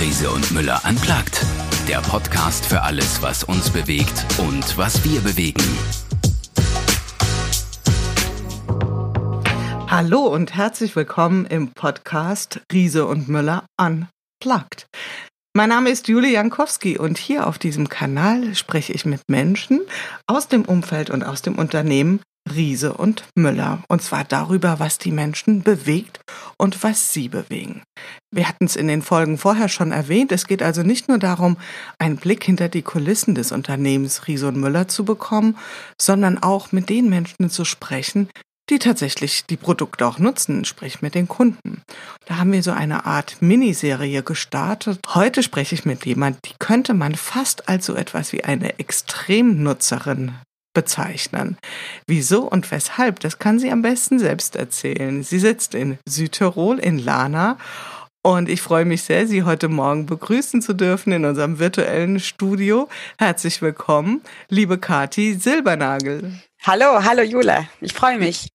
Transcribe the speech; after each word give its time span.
Riese 0.00 0.30
und 0.30 0.50
Müller 0.52 0.86
anplagt. 0.86 1.44
Der 1.86 1.98
Podcast 1.98 2.64
für 2.64 2.80
alles, 2.80 3.20
was 3.20 3.44
uns 3.44 3.68
bewegt 3.68 4.24
und 4.38 4.78
was 4.78 5.04
wir 5.04 5.20
bewegen. 5.20 5.62
Hallo 9.88 10.20
und 10.20 10.54
herzlich 10.54 10.96
willkommen 10.96 11.44
im 11.44 11.72
Podcast 11.72 12.62
Riese 12.72 13.04
und 13.04 13.28
Müller 13.28 13.66
unplugged. 13.76 14.86
Mein 15.52 15.68
Name 15.68 15.90
ist 15.90 16.08
Julie 16.08 16.32
Jankowski 16.32 16.96
und 16.96 17.18
hier 17.18 17.46
auf 17.46 17.58
diesem 17.58 17.90
Kanal 17.90 18.54
spreche 18.54 18.94
ich 18.94 19.04
mit 19.04 19.20
Menschen 19.28 19.82
aus 20.26 20.48
dem 20.48 20.64
Umfeld 20.64 21.10
und 21.10 21.24
aus 21.24 21.42
dem 21.42 21.56
Unternehmen 21.56 22.22
Riese 22.48 22.94
und 22.94 23.24
Müller. 23.36 23.82
Und 23.88 24.02
zwar 24.02 24.24
darüber, 24.24 24.78
was 24.78 24.98
die 24.98 25.12
Menschen 25.12 25.62
bewegt 25.62 26.20
und 26.56 26.82
was 26.82 27.12
sie 27.12 27.28
bewegen. 27.28 27.82
Wir 28.32 28.48
hatten 28.48 28.64
es 28.64 28.76
in 28.76 28.88
den 28.88 29.02
Folgen 29.02 29.38
vorher 29.38 29.68
schon 29.68 29.92
erwähnt. 29.92 30.32
Es 30.32 30.46
geht 30.46 30.62
also 30.62 30.82
nicht 30.82 31.08
nur 31.08 31.18
darum, 31.18 31.56
einen 31.98 32.16
Blick 32.16 32.44
hinter 32.44 32.68
die 32.68 32.82
Kulissen 32.82 33.34
des 33.34 33.52
Unternehmens 33.52 34.26
Riese 34.26 34.48
und 34.48 34.56
Müller 34.56 34.88
zu 34.88 35.04
bekommen, 35.04 35.56
sondern 36.00 36.42
auch 36.42 36.72
mit 36.72 36.88
den 36.88 37.08
Menschen 37.08 37.50
zu 37.50 37.64
sprechen, 37.64 38.28
die 38.70 38.78
tatsächlich 38.78 39.46
die 39.46 39.56
Produkte 39.56 40.06
auch 40.06 40.18
nutzen, 40.18 40.64
sprich 40.64 41.02
mit 41.02 41.16
den 41.16 41.26
Kunden. 41.26 41.82
Da 42.26 42.36
haben 42.36 42.52
wir 42.52 42.62
so 42.62 42.70
eine 42.70 43.04
Art 43.04 43.42
Miniserie 43.42 44.22
gestartet. 44.22 45.00
Heute 45.08 45.42
spreche 45.42 45.74
ich 45.74 45.84
mit 45.84 46.06
jemand, 46.06 46.38
die 46.44 46.54
könnte 46.58 46.94
man 46.94 47.16
fast 47.16 47.68
als 47.68 47.86
so 47.86 47.94
etwas 47.94 48.32
wie 48.32 48.44
eine 48.44 48.78
Extremnutzerin 48.78 50.34
bezeichnen. 50.74 51.56
Wieso 52.06 52.42
und 52.42 52.70
weshalb, 52.70 53.20
das 53.20 53.38
kann 53.38 53.58
sie 53.58 53.70
am 53.70 53.82
besten 53.82 54.18
selbst 54.18 54.56
erzählen. 54.56 55.22
Sie 55.22 55.38
sitzt 55.38 55.74
in 55.74 55.98
Südtirol 56.06 56.78
in 56.78 56.98
Lana 56.98 57.58
und 58.22 58.50
ich 58.50 58.60
freue 58.60 58.84
mich 58.84 59.02
sehr, 59.02 59.26
Sie 59.26 59.44
heute 59.44 59.68
Morgen 59.68 60.04
begrüßen 60.04 60.60
zu 60.60 60.74
dürfen 60.74 61.12
in 61.12 61.24
unserem 61.24 61.58
virtuellen 61.58 62.20
Studio. 62.20 62.88
Herzlich 63.18 63.62
willkommen, 63.62 64.20
liebe 64.50 64.76
Kati 64.76 65.34
Silbernagel. 65.34 66.34
Hallo, 66.62 67.02
hallo 67.02 67.22
Jule. 67.22 67.66
Ich 67.80 67.94
freue 67.94 68.18
mich. 68.18 68.48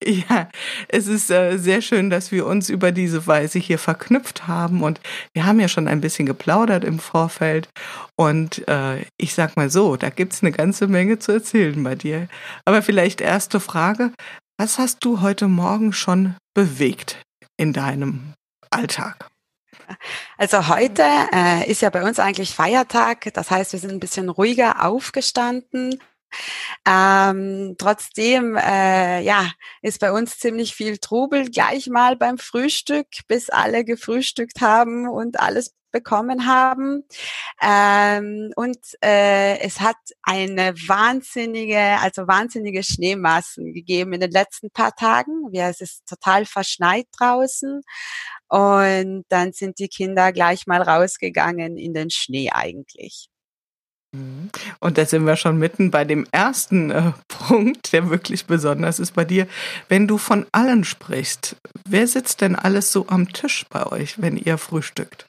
Ja, 0.04 0.48
es 0.88 1.06
ist 1.06 1.30
äh, 1.30 1.58
sehr 1.58 1.82
schön, 1.82 2.10
dass 2.10 2.32
wir 2.32 2.46
uns 2.46 2.68
über 2.68 2.92
diese 2.92 3.26
Weise 3.26 3.58
hier 3.58 3.78
verknüpft 3.78 4.48
haben. 4.48 4.82
Und 4.82 5.00
wir 5.34 5.46
haben 5.46 5.60
ja 5.60 5.68
schon 5.68 5.88
ein 5.88 6.00
bisschen 6.00 6.26
geplaudert 6.26 6.84
im 6.84 6.98
Vorfeld. 6.98 7.68
Und 8.16 8.66
äh, 8.68 9.04
ich 9.18 9.34
sag 9.34 9.56
mal 9.56 9.70
so, 9.70 9.96
da 9.96 10.10
gibt's 10.10 10.42
eine 10.42 10.52
ganze 10.52 10.86
Menge 10.86 11.18
zu 11.18 11.32
erzählen 11.32 11.82
bei 11.82 11.94
dir. 11.94 12.28
Aber 12.64 12.82
vielleicht 12.82 13.20
erste 13.20 13.60
Frage, 13.60 14.12
was 14.58 14.78
hast 14.78 15.04
du 15.04 15.20
heute 15.20 15.48
Morgen 15.48 15.92
schon 15.92 16.36
bewegt 16.54 17.22
in 17.56 17.72
deinem 17.72 18.34
Alltag? 18.70 19.28
Also 20.38 20.68
heute 20.68 21.02
äh, 21.32 21.68
ist 21.68 21.82
ja 21.82 21.90
bei 21.90 22.02
uns 22.02 22.18
eigentlich 22.18 22.54
Feiertag, 22.54 23.32
das 23.34 23.50
heißt, 23.50 23.72
wir 23.72 23.80
sind 23.80 23.90
ein 23.90 24.00
bisschen 24.00 24.28
ruhiger 24.28 24.84
aufgestanden 24.84 25.98
ähm, 26.86 27.76
trotzdem, 27.78 28.56
äh, 28.56 29.22
ja, 29.22 29.50
ist 29.82 30.00
bei 30.00 30.12
uns 30.12 30.38
ziemlich 30.38 30.74
viel 30.74 30.98
Trubel 30.98 31.50
gleich 31.50 31.88
mal 31.88 32.16
beim 32.16 32.38
Frühstück, 32.38 33.06
bis 33.28 33.50
alle 33.50 33.84
gefrühstückt 33.84 34.60
haben 34.60 35.08
und 35.08 35.40
alles 35.40 35.74
bekommen 35.90 36.46
haben. 36.46 37.04
Ähm, 37.62 38.52
und 38.56 38.78
äh, 39.02 39.58
es 39.60 39.80
hat 39.80 39.96
eine 40.22 40.74
wahnsinnige, 40.86 41.78
also 42.00 42.26
wahnsinnige 42.26 42.82
Schneemassen 42.82 43.72
gegeben 43.72 44.12
in 44.12 44.20
den 44.20 44.30
letzten 44.30 44.70
paar 44.70 44.94
Tagen. 44.94 45.48
Ja, 45.52 45.68
es 45.68 45.80
ist 45.80 46.06
total 46.06 46.46
verschneit 46.46 47.06
draußen. 47.18 47.82
Und 48.48 49.24
dann 49.28 49.52
sind 49.52 49.78
die 49.78 49.88
Kinder 49.88 50.32
gleich 50.32 50.66
mal 50.66 50.82
rausgegangen 50.82 51.76
in 51.76 51.94
den 51.94 52.10
Schnee 52.10 52.50
eigentlich. 52.50 53.29
Mhm. 54.12 54.50
Und 54.80 54.98
da 54.98 55.06
sind 55.06 55.24
wir 55.24 55.36
schon 55.36 55.58
mitten 55.58 55.90
bei 55.90 56.04
dem 56.04 56.26
ersten 56.32 56.90
äh, 56.90 57.12
Punkt, 57.28 57.92
der 57.92 58.10
wirklich 58.10 58.46
besonders 58.46 58.98
ist 58.98 59.14
bei 59.14 59.24
dir. 59.24 59.46
Wenn 59.88 60.08
du 60.08 60.18
von 60.18 60.46
allen 60.52 60.84
sprichst, 60.84 61.56
wer 61.88 62.06
sitzt 62.06 62.40
denn 62.40 62.56
alles 62.56 62.92
so 62.92 63.06
am 63.08 63.32
Tisch 63.32 63.66
bei 63.70 63.86
euch, 63.86 64.20
wenn 64.20 64.36
ihr 64.36 64.58
frühstückt? 64.58 65.26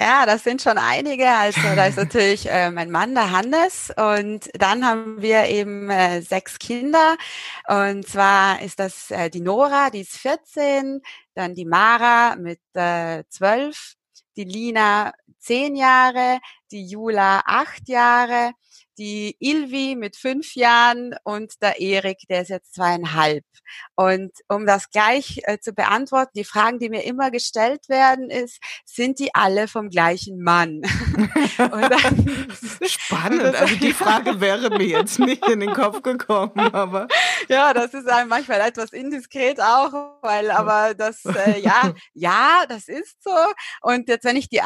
Ja, 0.00 0.26
das 0.26 0.44
sind 0.44 0.62
schon 0.62 0.78
einige. 0.78 1.28
Also 1.28 1.60
da 1.74 1.86
ist 1.86 1.96
natürlich 1.96 2.48
äh, 2.48 2.70
mein 2.70 2.90
Mann, 2.90 3.14
der 3.14 3.32
Hannes, 3.32 3.92
und 3.96 4.48
dann 4.52 4.86
haben 4.86 5.20
wir 5.20 5.46
eben 5.46 5.90
äh, 5.90 6.22
sechs 6.22 6.58
Kinder. 6.60 7.16
Und 7.66 8.06
zwar 8.06 8.62
ist 8.62 8.78
das 8.78 9.10
äh, 9.10 9.28
die 9.28 9.40
Nora, 9.40 9.90
die 9.90 10.02
ist 10.02 10.16
14, 10.16 11.00
dann 11.34 11.54
die 11.54 11.64
Mara 11.64 12.36
mit 12.36 12.60
äh, 12.74 13.24
12, 13.28 13.94
die 14.36 14.44
Lina 14.44 15.12
zehn 15.40 15.74
Jahre, 15.74 16.38
die 16.70 16.86
Jula 16.86 17.42
acht 17.46 17.88
Jahre, 17.88 18.52
die 18.98 19.36
Ilvi 19.38 19.94
mit 19.96 20.16
fünf 20.16 20.54
Jahren 20.54 21.14
und 21.22 21.52
der 21.62 21.80
Erik, 21.80 22.18
der 22.28 22.42
ist 22.42 22.48
jetzt 22.48 22.74
zweieinhalb. 22.74 23.44
Und 23.94 24.32
um 24.48 24.66
das 24.66 24.90
gleich 24.90 25.40
äh, 25.44 25.58
zu 25.58 25.72
beantworten, 25.72 26.32
die 26.34 26.44
Fragen, 26.44 26.78
die 26.78 26.88
mir 26.88 27.04
immer 27.04 27.30
gestellt 27.30 27.88
werden, 27.88 28.30
ist, 28.30 28.58
sind 28.84 29.18
die 29.18 29.34
alle 29.34 29.68
vom 29.68 29.88
gleichen 29.90 30.42
Mann? 30.42 30.82
dann, 31.58 32.48
Spannend. 32.82 33.54
Also 33.54 33.76
die 33.76 33.92
Frage 33.94 34.40
wäre 34.40 34.70
mir 34.70 34.86
jetzt 34.86 35.18
nicht 35.18 35.46
in 35.48 35.60
den 35.60 35.72
Kopf 35.72 36.02
gekommen, 36.02 36.58
aber. 36.58 37.08
Ja, 37.48 37.72
das 37.72 37.94
ist 37.94 38.08
einem 38.08 38.28
manchmal 38.28 38.60
etwas 38.60 38.92
indiskret 38.92 39.60
auch, 39.60 39.92
weil 40.22 40.50
aber 40.50 40.94
das, 40.94 41.24
äh, 41.24 41.60
ja, 41.60 41.92
ja, 42.14 42.64
das 42.68 42.88
ist 42.88 43.22
so. 43.22 43.36
Und 43.82 44.08
jetzt, 44.08 44.24
wenn 44.24 44.36
ich 44.36 44.48
die, 44.48 44.60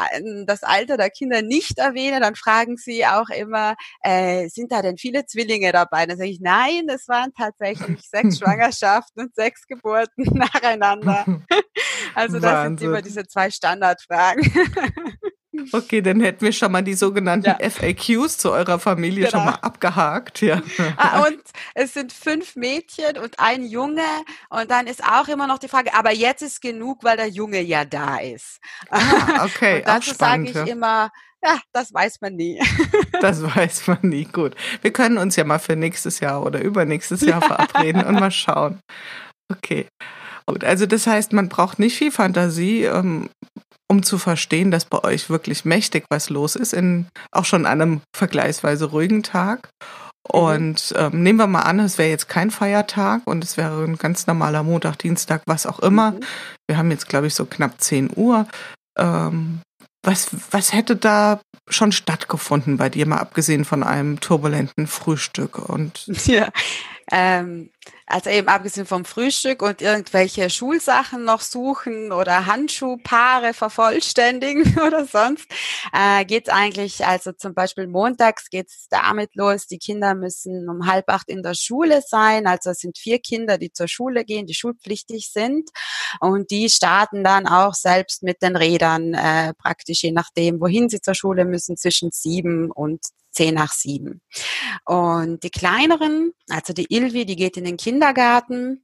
das 0.45 0.63
Alter 0.63 0.97
der 0.97 1.09
Kinder 1.09 1.41
nicht 1.41 1.77
erwähne, 1.77 2.19
dann 2.19 2.35
fragen 2.35 2.77
sie 2.77 3.05
auch 3.05 3.29
immer, 3.29 3.75
äh, 4.03 4.23
äh, 4.23 4.49
sind 4.49 4.71
da 4.71 4.81
denn 4.81 4.97
viele 4.97 5.25
Zwillinge 5.25 5.71
dabei? 5.71 6.05
Dann 6.05 6.17
sage 6.17 6.29
ich, 6.29 6.39
nein, 6.39 6.87
es 6.89 7.07
waren 7.07 7.33
tatsächlich 7.33 8.01
sechs 8.09 8.37
Schwangerschaften 8.39 9.23
und 9.23 9.35
sechs 9.35 9.67
Geburten 9.67 10.23
nacheinander. 10.37 11.25
Also 12.15 12.39
das 12.39 12.51
Wahnsinn. 12.51 12.77
sind 12.77 12.87
immer 12.87 13.01
diese 13.01 13.25
zwei 13.25 13.49
Standardfragen. 13.49 14.51
Okay, 15.71 16.01
dann 16.01 16.19
hätten 16.21 16.45
wir 16.45 16.51
schon 16.51 16.71
mal 16.71 16.81
die 16.81 16.93
sogenannten 16.93 17.55
ja. 17.59 17.69
FAQs 17.69 18.37
zu 18.37 18.51
eurer 18.51 18.79
Familie 18.79 19.25
genau. 19.25 19.31
schon 19.31 19.45
mal 19.45 19.59
abgehakt. 19.61 20.41
Ja. 20.41 20.61
Ah, 20.97 21.25
und 21.25 21.39
es 21.75 21.93
sind 21.93 22.11
fünf 22.11 22.55
Mädchen 22.55 23.17
und 23.17 23.39
ein 23.39 23.65
Junge. 23.65 24.01
Und 24.49 24.71
dann 24.71 24.87
ist 24.87 25.03
auch 25.03 25.27
immer 25.27 25.47
noch 25.47 25.59
die 25.59 25.67
Frage, 25.67 25.93
aber 25.93 26.11
jetzt 26.11 26.41
ist 26.41 26.61
genug, 26.61 27.03
weil 27.03 27.17
der 27.17 27.27
Junge 27.27 27.61
ja 27.61 27.85
da 27.85 28.17
ist. 28.17 28.59
Ah, 28.89 28.99
okay, 29.45 29.77
und 29.77 29.87
dazu 29.87 30.13
sage 30.13 30.43
ich 30.43 30.55
ja. 30.55 30.63
immer, 30.63 31.11
ja, 31.43 31.59
das 31.71 31.93
weiß 31.93 32.21
man 32.21 32.35
nie. 32.35 32.59
Das 33.21 33.41
weiß 33.41 33.87
man 33.87 33.99
nie. 34.01 34.25
Gut. 34.25 34.53
Wir 34.81 34.91
können 34.91 35.17
uns 35.17 35.37
ja 35.37 35.45
mal 35.45 35.59
für 35.59 35.77
nächstes 35.77 36.19
Jahr 36.19 36.43
oder 36.43 36.61
übernächstes 36.61 37.21
Jahr 37.21 37.41
verabreden 37.41 38.03
und 38.03 38.19
mal 38.19 38.31
schauen. 38.31 38.81
Okay. 39.49 39.87
Gut, 40.45 40.65
also 40.65 40.85
das 40.85 41.07
heißt, 41.07 41.31
man 41.31 41.47
braucht 41.47 41.79
nicht 41.79 41.97
viel 41.97 42.11
Fantasie, 42.11 42.83
ähm, 42.83 43.29
um 43.93 44.01
zu 44.01 44.17
verstehen, 44.17 44.71
dass 44.71 44.85
bei 44.85 45.03
euch 45.03 45.29
wirklich 45.29 45.65
mächtig 45.65 46.05
was 46.09 46.31
los 46.31 46.55
ist, 46.55 46.73
in 46.73 47.05
auch 47.31 47.45
schon 47.45 47.67
einem 47.67 48.01
vergleichsweise 48.15 48.85
ruhigen 48.85 49.21
Tag. 49.21 49.69
Mhm. 49.69 50.39
Und 50.39 50.93
ähm, 50.97 51.21
nehmen 51.21 51.37
wir 51.37 51.47
mal 51.47 51.61
an, 51.61 51.79
es 51.79 51.97
wäre 51.97 52.09
jetzt 52.09 52.27
kein 52.27 52.49
Feiertag 52.49 53.21
und 53.25 53.43
es 53.43 53.57
wäre 53.57 53.83
ein 53.83 53.97
ganz 53.97 54.25
normaler 54.25 54.63
Montag, 54.63 54.97
Dienstag, 54.97 55.43
was 55.45 55.65
auch 55.65 55.79
immer. 55.79 56.11
Mhm. 56.11 56.19
Wir 56.67 56.77
haben 56.77 56.91
jetzt, 56.91 57.07
glaube 57.07 57.27
ich, 57.27 57.35
so 57.35 57.45
knapp 57.45 57.79
10 57.79 58.11
Uhr. 58.15 58.47
Ähm, 58.97 59.59
was, 60.05 60.29
was 60.51 60.73
hätte 60.73 60.95
da 60.95 61.39
schon 61.69 61.91
stattgefunden 61.91 62.77
bei 62.77 62.89
dir, 62.89 63.05
mal 63.05 63.17
abgesehen 63.17 63.63
von 63.63 63.83
einem 63.83 64.19
turbulenten 64.19 64.87
Frühstück? 64.87 65.69
Und 65.69 66.07
ja, 66.25 66.49
ähm, 67.11 67.71
also 68.05 68.29
eben 68.29 68.47
abgesehen 68.47 68.85
vom 68.85 69.05
Frühstück 69.05 69.61
und 69.61 69.81
irgendwelche 69.81 70.49
Schulsachen 70.49 71.23
noch 71.23 71.41
suchen 71.41 72.11
oder 72.11 72.45
Handschuhpaare 72.45 73.53
vervollständigen 73.53 74.77
oder 74.85 75.05
sonst, 75.05 75.47
äh, 75.93 76.25
geht 76.25 76.49
eigentlich, 76.49 77.05
also 77.05 77.31
zum 77.31 77.53
Beispiel 77.53 77.87
montags 77.87 78.49
geht's 78.49 78.87
damit 78.89 79.35
los, 79.35 79.67
die 79.67 79.79
Kinder 79.79 80.15
müssen 80.15 80.69
um 80.69 80.87
halb 80.87 81.09
acht 81.09 81.29
in 81.29 81.43
der 81.43 81.55
Schule 81.55 82.01
sein. 82.05 82.47
Also 82.47 82.71
es 82.71 82.79
sind 82.79 82.97
vier 82.97 83.19
Kinder, 83.19 83.57
die 83.57 83.71
zur 83.71 83.87
Schule 83.87 84.25
gehen, 84.25 84.45
die 84.45 84.53
schulpflichtig 84.53 85.29
sind. 85.31 85.69
Und 86.19 86.51
die 86.51 86.69
starten 86.69 87.23
dann 87.23 87.47
auch 87.47 87.73
selbst 87.73 88.23
mit 88.23 88.41
den 88.41 88.55
Rädern 88.55 89.13
äh, 89.13 89.53
praktisch 89.55 90.03
je 90.03 90.11
nachdem, 90.11 90.59
wohin 90.61 90.89
sie 90.89 91.01
zur 91.01 91.15
Schule 91.15 91.45
müssen, 91.45 91.77
zwischen 91.77 92.11
sieben 92.11 92.71
und 92.71 93.01
zehn 93.33 93.55
nach 93.55 93.73
sieben. 93.73 94.21
Und 94.85 95.43
die 95.43 95.51
kleineren, 95.51 96.33
also 96.49 96.73
die 96.73 96.87
Ilvi, 96.93 97.25
die 97.25 97.35
geht 97.35 97.57
in 97.57 97.65
den 97.65 97.77
Kindergarten 97.77 98.83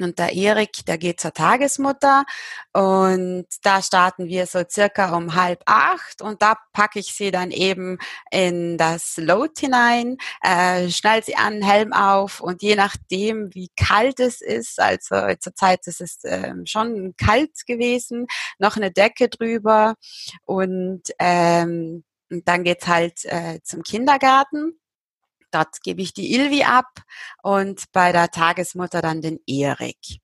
Und 0.00 0.18
der 0.18 0.32
Erik, 0.32 0.84
der 0.86 0.98
geht 0.98 1.20
zur 1.20 1.32
Tagesmutter 1.32 2.24
und 2.72 3.46
da 3.62 3.80
starten 3.80 4.26
wir 4.26 4.46
so 4.46 4.64
circa 4.68 5.16
um 5.16 5.36
halb 5.36 5.62
acht 5.66 6.20
und 6.20 6.42
da 6.42 6.56
packe 6.72 6.98
ich 6.98 7.14
sie 7.14 7.30
dann 7.30 7.52
eben 7.52 7.98
in 8.32 8.76
das 8.76 9.16
Load 9.18 9.52
hinein, 9.60 10.16
äh, 10.42 10.88
schnall 10.90 11.22
sie 11.22 11.36
an, 11.36 11.62
Helm 11.62 11.92
auf 11.92 12.40
und 12.40 12.60
je 12.62 12.74
nachdem, 12.74 13.54
wie 13.54 13.70
kalt 13.76 14.18
es 14.18 14.40
ist, 14.40 14.80
also 14.80 15.14
zur 15.38 15.54
Zeit 15.54 15.86
ist 15.86 16.00
es 16.00 16.24
äh, 16.24 16.54
schon 16.64 17.14
kalt 17.16 17.52
gewesen, 17.64 18.26
noch 18.58 18.76
eine 18.76 18.90
Decke 18.90 19.28
drüber 19.28 19.94
und, 20.44 21.02
ähm, 21.20 22.02
und 22.34 22.48
dann 22.48 22.64
geht's 22.64 22.86
halt 22.86 23.24
äh, 23.24 23.60
zum 23.62 23.82
Kindergarten 23.82 24.78
Dort 25.54 25.82
gebe 25.84 26.02
ich 26.02 26.12
die 26.12 26.34
Ilvi 26.34 26.64
ab 26.64 26.90
und 27.40 27.84
bei 27.92 28.10
der 28.10 28.32
Tagesmutter 28.32 29.00
dann 29.00 29.22
den 29.22 29.38
Erik. 29.46 30.18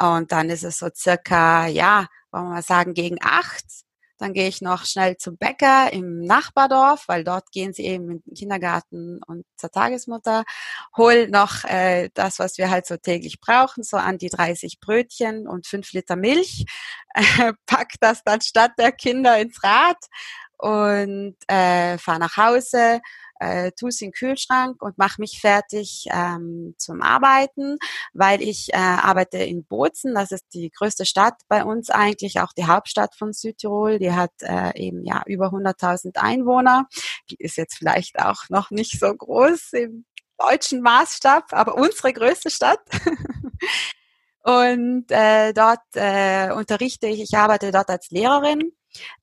Und 0.00 0.32
dann 0.32 0.48
ist 0.48 0.64
es 0.64 0.78
so 0.78 0.88
circa, 0.94 1.66
ja, 1.66 2.06
wollen 2.30 2.44
wir 2.44 2.50
mal 2.54 2.62
sagen, 2.62 2.94
gegen 2.94 3.18
acht. 3.20 3.66
Dann 4.16 4.32
gehe 4.32 4.48
ich 4.48 4.62
noch 4.62 4.86
schnell 4.86 5.18
zum 5.18 5.36
Bäcker 5.36 5.92
im 5.92 6.20
Nachbardorf, 6.20 7.04
weil 7.06 7.22
dort 7.22 7.50
gehen 7.50 7.74
sie 7.74 7.84
eben 7.84 8.08
in 8.08 8.22
den 8.24 8.34
Kindergarten 8.34 9.20
und 9.26 9.44
zur 9.56 9.70
Tagesmutter. 9.70 10.44
Hol 10.96 11.28
noch 11.28 11.64
äh, 11.64 12.08
das, 12.14 12.38
was 12.38 12.56
wir 12.56 12.70
halt 12.70 12.86
so 12.86 12.96
täglich 12.96 13.40
brauchen, 13.40 13.82
so 13.82 13.98
an 13.98 14.16
die 14.16 14.30
30 14.30 14.80
Brötchen 14.80 15.46
und 15.46 15.66
fünf 15.66 15.92
Liter 15.92 16.16
Milch. 16.16 16.64
Äh, 17.12 17.52
pack 17.66 17.94
das 18.00 18.22
dann 18.24 18.40
statt 18.40 18.72
der 18.78 18.92
Kinder 18.92 19.38
ins 19.38 19.62
Rad 19.62 19.98
und 20.62 21.34
äh, 21.48 21.98
fahre 21.98 22.20
nach 22.20 22.36
Hause 22.36 23.00
äh, 23.42 23.72
tue 23.72 23.88
es 23.88 24.00
in 24.00 24.08
den 24.08 24.12
Kühlschrank 24.12 24.80
und 24.82 24.98
mache 24.98 25.20
mich 25.20 25.40
fertig 25.40 26.06
ähm, 26.10 26.74
zum 26.78 27.02
Arbeiten, 27.02 27.78
weil 28.12 28.40
ich 28.40 28.72
äh, 28.72 28.76
arbeite 28.76 29.38
in 29.38 29.64
Bozen. 29.64 30.14
Das 30.14 30.30
ist 30.30 30.46
die 30.54 30.70
größte 30.70 31.06
Stadt 31.06 31.34
bei 31.48 31.64
uns 31.64 31.90
eigentlich, 31.90 32.40
auch 32.40 32.52
die 32.52 32.66
Hauptstadt 32.66 33.16
von 33.16 33.32
Südtirol. 33.32 33.98
Die 33.98 34.12
hat 34.12 34.30
äh, 34.40 34.78
eben 34.78 35.04
ja 35.04 35.22
über 35.26 35.48
100.000 35.48 36.18
Einwohner. 36.18 36.86
Die 37.30 37.36
ist 37.36 37.56
jetzt 37.56 37.76
vielleicht 37.76 38.20
auch 38.20 38.48
noch 38.48 38.70
nicht 38.70 39.00
so 39.00 39.12
groß 39.12 39.72
im 39.72 40.04
deutschen 40.38 40.80
Maßstab, 40.80 41.52
aber 41.52 41.74
unsere 41.74 42.12
größte 42.12 42.50
Stadt. 42.50 42.80
Und 44.44 45.06
äh, 45.10 45.52
dort 45.52 45.80
äh, 45.94 46.50
unterrichte 46.52 47.06
ich, 47.06 47.22
ich 47.22 47.36
arbeite 47.36 47.70
dort 47.70 47.88
als 47.90 48.10
Lehrerin 48.10 48.72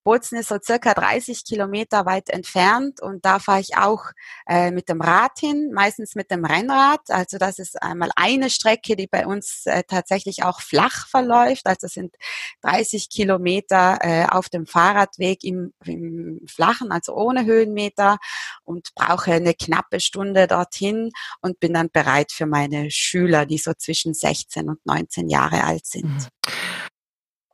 Bozen 0.04 0.38
ist 0.38 0.50
so 0.50 0.58
circa 0.62 0.94
30 0.94 1.46
Kilometer 1.46 2.06
weit 2.06 2.30
entfernt 2.30 3.02
und 3.02 3.26
da 3.26 3.40
fahre 3.40 3.62
ich 3.62 3.78
auch 3.78 4.06
äh, 4.48 4.72
mit 4.72 4.90
dem 4.90 5.02
Rad 5.02 5.40
hin, 5.40 5.72
meistens 5.74 6.16
mit 6.16 6.32
dem 6.32 6.46
Rennrad. 6.46 7.02
Also 7.10 7.38
das 7.38 7.60
ist 7.60 7.82
einmal 7.82 8.10
eine 8.16 8.50
Strecke, 8.50 8.96
die 8.96 9.08
bei 9.08 9.26
uns 9.28 9.66
äh, 9.66 9.84
tatsächlich 9.88 10.44
auch 10.44 10.62
flach 10.62 11.08
verläuft. 11.08 11.66
Also 11.66 11.88
es 11.88 11.94
sind 11.94 12.16
30 12.62 13.10
Kilometer 13.10 14.00
äh, 14.02 14.26
auf 14.26 14.50
dem 14.50 14.66
Fahrradweg 14.66 15.44
im, 15.44 15.74
im 15.86 16.42
Flachen, 16.48 16.92
also 16.92 17.14
ohne 17.14 17.46
Höhenmeter 17.46 18.18
und 18.64 18.94
brauche 18.96 19.34
eine 19.34 19.54
knappe 19.54 20.00
Stunde 20.00 20.48
dorthin 20.48 21.12
und 21.42 21.60
bin 21.60 21.74
dann 21.74 21.90
bereit 21.92 22.32
für 22.32 22.46
meine 22.46 22.92
Schüler, 22.92 23.46
die 23.46 23.58
so 23.58 23.74
zwischen 23.74 24.14
16 24.14 24.70
und 24.70 24.86
19 24.86 25.30
Jahre 25.30 25.64
alt 25.64 25.86
sind. 25.86 26.06
Mhm. 26.06 26.28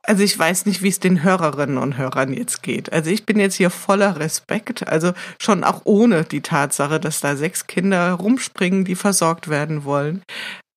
Also 0.06 0.22
ich 0.22 0.38
weiß 0.38 0.66
nicht, 0.66 0.82
wie 0.82 0.88
es 0.88 1.00
den 1.00 1.24
Hörerinnen 1.24 1.78
und 1.78 1.98
Hörern 1.98 2.32
jetzt 2.32 2.62
geht. 2.62 2.92
Also 2.92 3.10
ich 3.10 3.26
bin 3.26 3.40
jetzt 3.40 3.56
hier 3.56 3.70
voller 3.70 4.20
Respekt. 4.20 4.86
Also 4.86 5.12
schon 5.40 5.64
auch 5.64 5.82
ohne 5.84 6.22
die 6.24 6.42
Tatsache, 6.42 7.00
dass 7.00 7.20
da 7.20 7.34
sechs 7.34 7.66
Kinder 7.66 8.12
rumspringen, 8.12 8.84
die 8.84 8.94
versorgt 8.94 9.48
werden 9.48 9.84
wollen, 9.84 10.22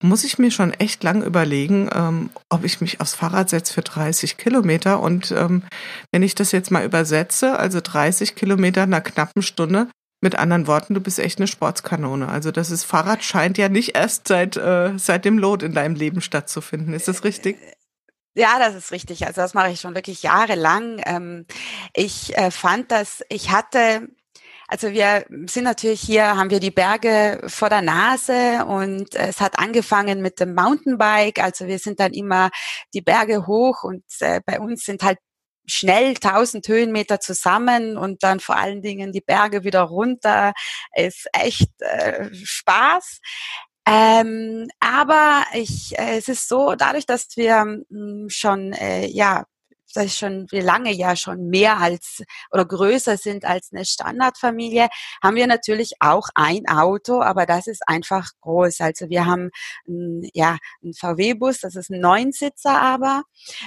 muss 0.02 0.24
ich 0.24 0.40
mir 0.40 0.50
schon 0.50 0.74
echt 0.74 1.04
lang 1.04 1.22
überlegen, 1.22 1.90
ähm, 1.94 2.30
ob 2.50 2.64
ich 2.64 2.82
mich 2.82 3.02
aufs 3.02 3.16
Fahrrad 3.16 3.50
setze 3.50 3.74
für 3.74 3.82
30 3.82 4.38
Kilometer. 4.38 5.00
Und 5.00 5.32
ähm, 5.32 5.64
wenn 6.12 6.24
ich 6.24 6.36
das 6.36 6.52
jetzt 6.52 6.72
mal 6.72 6.86
übersetze, 6.86 7.60
also 7.60 7.82
30 7.84 8.36
Kilometer 8.36 8.84
in 8.84 8.94
einer 8.94 9.02
knappen 9.02 9.42
Stunde, 9.44 9.88
mit 10.22 10.36
anderen 10.36 10.68
Worten, 10.68 10.96
du 10.96 11.00
bist 11.00 11.20
echt 11.20 11.40
eine 11.40 11.48
Sportskanone. 11.48 12.28
Also 12.28 12.52
das 12.52 12.72
ist 12.72 12.84
Fahrrad 12.84 13.24
scheint 13.24 13.58
ja 13.58 13.70
nicht 13.70 13.96
erst 13.96 14.28
seit 14.28 14.58
äh, 14.58 14.98
seit 14.98 15.24
dem 15.24 15.38
Lot 15.38 15.64
in 15.64 15.74
deinem 15.74 15.96
Leben 15.96 16.20
stattzufinden. 16.20 16.94
Ist 16.94 17.08
das 17.08 17.24
richtig? 17.24 17.56
Ja, 18.40 18.58
das 18.58 18.74
ist 18.74 18.92
richtig. 18.94 19.28
Also 19.28 19.42
das 19.42 19.54
mache 19.54 19.70
ich 19.72 19.82
schon 19.82 19.96
wirklich 19.96 20.24
jahrelang. 20.24 21.02
Ähm, 21.06 21.46
ich 21.94 22.38
äh, 22.38 22.52
fand 22.52 22.90
dass 22.90 23.22
ich 23.28 23.52
hatte, 23.52 24.08
also 24.70 24.92
wir 24.92 25.26
sind 25.48 25.66
natürlich 25.66 26.00
hier, 26.00 26.38
haben 26.38 26.50
wir 26.50 26.62
die 26.62 26.72
Berge 26.72 27.42
vor 27.48 27.68
der 27.68 27.82
Nase 27.82 28.64
und 28.66 29.14
es 29.14 29.42
hat 29.42 29.60
angefangen 29.60 30.22
mit 30.22 30.40
dem 30.40 30.56
Mountainbike. 30.56 31.44
Also 31.44 31.68
wir 31.68 31.80
sind 31.80 32.00
dann 32.00 32.14
immer 32.14 32.50
die 32.94 33.02
Berge 33.02 33.46
hoch 33.46 33.84
und 33.84 34.06
äh, 34.22 34.40
bei 34.46 34.62
uns 34.62 34.86
sind 34.86 35.04
halt 35.04 35.18
schnell 35.66 36.16
1000 36.16 36.66
Höhenmeter 36.66 37.20
zusammen 37.20 37.98
und 37.98 38.24
dann 38.24 38.40
vor 38.40 38.56
allen 38.56 38.82
Dingen 38.82 39.12
die 39.12 39.22
Berge 39.22 39.66
wieder 39.66 39.82
runter 39.82 40.54
ist 40.96 41.28
echt 41.34 41.70
äh, 41.82 42.30
Spaß. 42.34 43.20
Ähm, 43.90 44.68
aber 44.80 45.44
ich, 45.56 45.98
äh, 45.98 46.18
es 46.20 46.28
ist 46.30 46.48
so, 46.48 46.76
dadurch, 46.76 47.08
dass 47.08 47.36
wir 47.38 47.66
mh, 47.66 47.84
hm, 47.90 48.30
schon 48.30 48.74
äh, 48.74 49.08
ja 49.08 49.46
das 49.94 50.06
ist 50.06 50.18
schon 50.18 50.48
wie 50.52 50.60
lange 50.60 50.92
ja 50.94 51.16
schon 51.16 51.48
mehr 51.50 51.78
als 51.78 52.24
oder 52.52 52.66
größer 52.66 53.18
sind 53.18 53.46
als 53.46 53.70
eine 53.72 53.86
Standardfamilie, 53.86 54.90
haben 55.24 55.36
wir 55.36 55.48
natürlich 55.48 55.94
auch 56.00 56.30
ein 56.36 56.68
Auto, 56.68 57.22
aber 57.22 57.46
das 57.46 57.68
ist 57.68 57.88
einfach 57.88 58.30
groß. 58.42 58.82
Also 58.82 59.10
wir 59.10 59.26
haben 59.26 59.50
ja 59.86 60.58
einen 60.84 60.94
VW-Bus, 60.94 61.60
das 61.60 61.76
ist 61.76 61.90
ein 61.90 62.00
Neunsitzer 62.00 62.80
aber. 62.82 63.24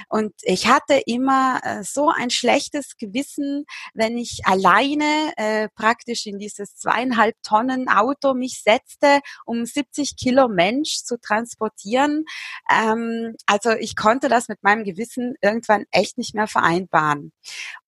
Und 0.09 0.33
ich 0.41 0.67
hatte 0.67 1.01
immer 1.05 1.59
äh, 1.63 1.83
so 1.83 2.09
ein 2.09 2.29
schlechtes 2.29 2.97
Gewissen, 2.97 3.65
wenn 3.93 4.17
ich 4.17 4.41
alleine 4.45 5.33
äh, 5.37 5.69
praktisch 5.75 6.25
in 6.25 6.39
dieses 6.39 6.75
zweieinhalb 6.75 7.35
Tonnen 7.43 7.87
Auto 7.89 8.33
mich 8.33 8.61
setzte, 8.63 9.19
um 9.45 9.65
70 9.65 10.15
Kilo 10.17 10.47
Mensch 10.47 11.03
zu 11.03 11.19
transportieren. 11.19 12.25
Ähm, 12.71 13.35
also 13.45 13.71
ich 13.71 13.95
konnte 13.95 14.29
das 14.29 14.47
mit 14.47 14.63
meinem 14.63 14.83
Gewissen 14.83 15.35
irgendwann 15.41 15.85
echt 15.91 16.12
echt 16.13 16.17
nicht 16.17 16.35
mehr 16.35 16.47
vereinbaren. 16.47 17.31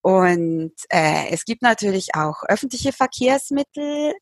Und 0.01 0.74
äh, 0.89 1.30
es 1.31 1.45
gibt 1.45 1.62
natürlich 1.62 2.16
auch 2.16 2.44
öffentliche 2.48 2.92
Verkehrsmittel, 2.92 4.13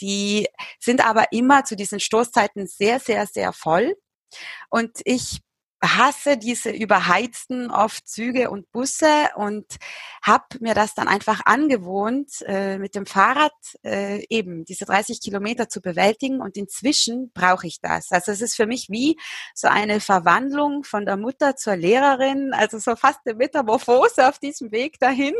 die 0.00 0.46
sind 0.78 1.04
aber 1.04 1.26
immer 1.32 1.64
zu 1.64 1.76
diesen 1.76 2.00
Stoßzeiten 2.00 2.66
sehr, 2.66 3.00
sehr, 3.00 3.26
sehr 3.26 3.52
voll. 3.52 3.96
Und 4.70 5.00
ich 5.04 5.40
hasse 5.82 6.36
diese 6.36 6.70
überheizten 6.70 7.70
oft 7.70 8.08
Züge 8.08 8.50
und 8.50 8.70
Busse 8.72 9.30
und 9.36 9.64
habe 10.22 10.44
mir 10.60 10.74
das 10.74 10.94
dann 10.94 11.06
einfach 11.06 11.42
angewohnt, 11.44 12.42
äh, 12.46 12.78
mit 12.78 12.94
dem 12.94 13.06
Fahrrad 13.06 13.52
äh, 13.84 14.24
eben 14.28 14.64
diese 14.64 14.84
30 14.86 15.20
Kilometer 15.20 15.68
zu 15.68 15.80
bewältigen 15.80 16.40
und 16.40 16.56
inzwischen 16.56 17.30
brauche 17.32 17.66
ich 17.66 17.80
das. 17.80 18.10
Also 18.10 18.32
es 18.32 18.40
ist 18.40 18.56
für 18.56 18.66
mich 18.66 18.88
wie 18.90 19.16
so 19.54 19.68
eine 19.68 20.00
Verwandlung 20.00 20.82
von 20.82 21.06
der 21.06 21.16
Mutter 21.16 21.54
zur 21.54 21.76
Lehrerin, 21.76 22.52
also 22.52 22.78
so 22.78 22.96
fast 22.96 23.20
eine 23.24 23.36
Metamorphose 23.36 24.28
auf 24.28 24.38
diesem 24.38 24.72
Weg 24.72 24.98
dahin, 24.98 25.34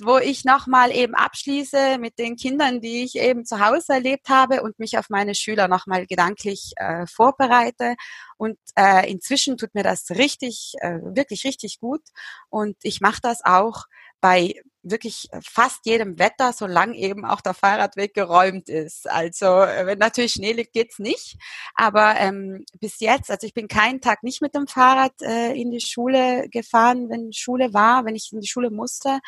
wo 0.00 0.18
ich 0.18 0.44
nochmal 0.44 0.94
eben 0.94 1.14
abschließe 1.14 1.98
mit 1.98 2.18
den 2.18 2.36
Kindern, 2.36 2.80
die 2.82 3.04
ich 3.04 3.16
eben 3.16 3.46
zu 3.46 3.64
Hause 3.64 3.94
erlebt 3.94 4.28
habe 4.28 4.62
und 4.62 4.78
mich 4.78 4.98
auf 4.98 5.08
meine 5.08 5.34
Schüler 5.34 5.68
nochmal 5.68 6.06
gedanklich 6.06 6.72
äh, 6.76 7.06
vorbereite 7.06 7.94
und 8.36 8.58
äh, 8.76 9.10
inzwischen 9.10 9.56
tut 9.56 9.69
mir 9.74 9.82
das 9.82 10.10
richtig, 10.10 10.74
äh, 10.80 10.98
wirklich 11.02 11.44
richtig 11.44 11.78
gut. 11.80 12.02
Und 12.50 12.76
ich 12.82 13.00
mache 13.00 13.20
das 13.22 13.40
auch 13.44 13.84
bei 14.20 14.54
wirklich 14.82 15.28
fast 15.42 15.84
jedem 15.84 16.18
Wetter, 16.18 16.52
solange 16.52 16.96
eben 16.96 17.24
auch 17.24 17.40
der 17.40 17.54
Fahrradweg 17.54 18.14
geräumt 18.14 18.68
ist. 18.68 19.08
Also 19.08 19.46
äh, 19.46 19.86
wenn 19.86 19.98
natürlich 19.98 20.32
Schnee 20.32 20.52
liegt, 20.52 20.72
geht's 20.72 20.98
nicht. 20.98 21.36
Aber 21.74 22.16
ähm, 22.16 22.64
bis 22.80 23.00
jetzt, 23.00 23.30
also 23.30 23.46
ich 23.46 23.54
bin 23.54 23.68
keinen 23.68 24.00
Tag 24.00 24.22
nicht 24.22 24.40
mit 24.40 24.54
dem 24.54 24.66
Fahrrad 24.66 25.12
äh, 25.22 25.52
in 25.52 25.70
die 25.70 25.80
Schule 25.80 26.48
gefahren, 26.50 27.10
wenn 27.10 27.32
Schule 27.32 27.74
war, 27.74 28.04
wenn 28.04 28.14
ich 28.14 28.30
in 28.32 28.40
die 28.40 28.48
Schule 28.48 28.70
musste. 28.70 29.20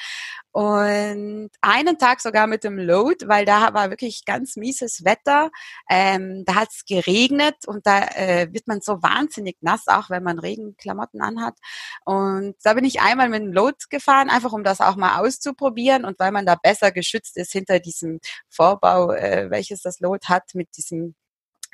Und 0.53 1.51
einen 1.61 1.99
Tag 1.99 2.21
sogar 2.21 2.47
mit 2.47 2.65
dem 2.65 2.79
Load, 2.79 3.27
weil 3.29 3.45
da 3.45 3.73
war 3.75 3.91
wirklich 3.91 4.25
ganz 4.25 4.57
mieses 4.57 5.05
Wetter. 5.05 5.51
Ähm, 5.89 6.45
da 6.47 6.57
hat's 6.57 6.85
geregnet 6.85 7.67
und 7.67 7.87
da 7.87 8.01
äh, 8.09 8.49
wird 8.53 8.69
man 8.69 8.81
so 8.81 9.03
wahnsinnig 9.03 9.57
nass, 9.61 9.87
auch 9.87 10.11
wenn 10.11 10.23
man 10.23 10.39
Regenklamotten 10.39 11.23
anhat. 11.23 11.57
Und 12.05 12.55
da 12.63 12.75
bin 12.75 12.85
ich 12.85 13.01
einmal 13.01 13.29
mit 13.29 13.43
dem 13.43 13.53
Load 13.53 13.77
gefahren, 13.91 14.31
einfach 14.31 14.53
um 14.53 14.65
das 14.65 14.81
auch 14.81 14.97
mal 14.97 15.21
aus 15.21 15.41
auszuprobieren 15.43 16.05
und 16.05 16.19
weil 16.19 16.33
man 16.33 16.47
da 16.47 16.55
besser 16.55 16.93
geschützt 16.93 17.37
ist 17.37 17.53
hinter 17.53 17.81
diesem 17.81 18.21
Vorbau, 18.49 19.13
äh, 19.13 19.51
welches 19.51 19.83
das 19.83 20.01
Lot 20.01 20.29
hat 20.29 20.55
mit 20.55 20.69
diesem 20.77 21.15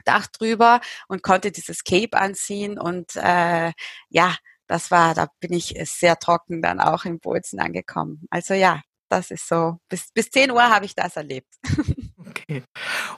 Dach 0.05 0.27
drüber 0.29 0.81
und 1.09 1.23
konnte 1.23 1.51
dieses 1.51 1.85
Cape 1.85 2.17
anziehen 2.17 2.79
und 2.79 3.17
äh, 3.17 3.73
ja, 4.09 4.37
das 4.67 4.91
war, 4.91 5.15
da 5.15 5.29
bin 5.41 5.53
ich 5.53 5.75
sehr 5.85 6.19
trocken 6.19 6.63
dann 6.63 6.81
auch 6.81 7.05
in 7.05 7.21
Bozen 7.21 7.59
angekommen. 7.59 8.27
Also 8.31 8.55
ja, 8.55 8.83
das 9.09 9.31
ist 9.31 9.49
so, 9.49 9.79
bis, 9.89 10.13
bis 10.13 10.31
10 10.31 10.51
Uhr 10.51 10.63
habe 10.63 10.85
ich 10.85 10.95
das 10.95 11.17
erlebt. 11.17 11.53
Okay. 12.29 12.63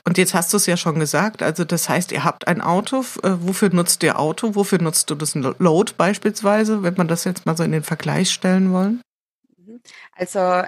Und 0.04 0.18
jetzt 0.18 0.34
hast 0.34 0.52
du 0.52 0.56
es 0.56 0.66
ja 0.66 0.76
schon 0.76 0.98
gesagt, 0.98 1.42
also 1.42 1.64
das 1.64 1.88
heißt, 1.88 2.12
ihr 2.12 2.22
habt 2.22 2.46
ein 2.46 2.60
Auto. 2.60 3.00
Äh, 3.22 3.30
wofür 3.40 3.70
nutzt 3.70 4.02
ihr 4.02 4.18
Auto? 4.18 4.54
Wofür 4.54 4.80
nutzt 4.80 5.10
du 5.10 5.14
das 5.14 5.34
Load 5.34 5.94
beispielsweise, 5.96 6.82
wenn 6.82 6.94
man 6.94 7.08
das 7.08 7.24
jetzt 7.24 7.44
mal 7.44 7.56
so 7.56 7.64
in 7.64 7.72
den 7.72 7.82
Vergleich 7.82 8.30
stellen 8.30 8.72
wollen? 8.72 9.02
Also 10.12 10.64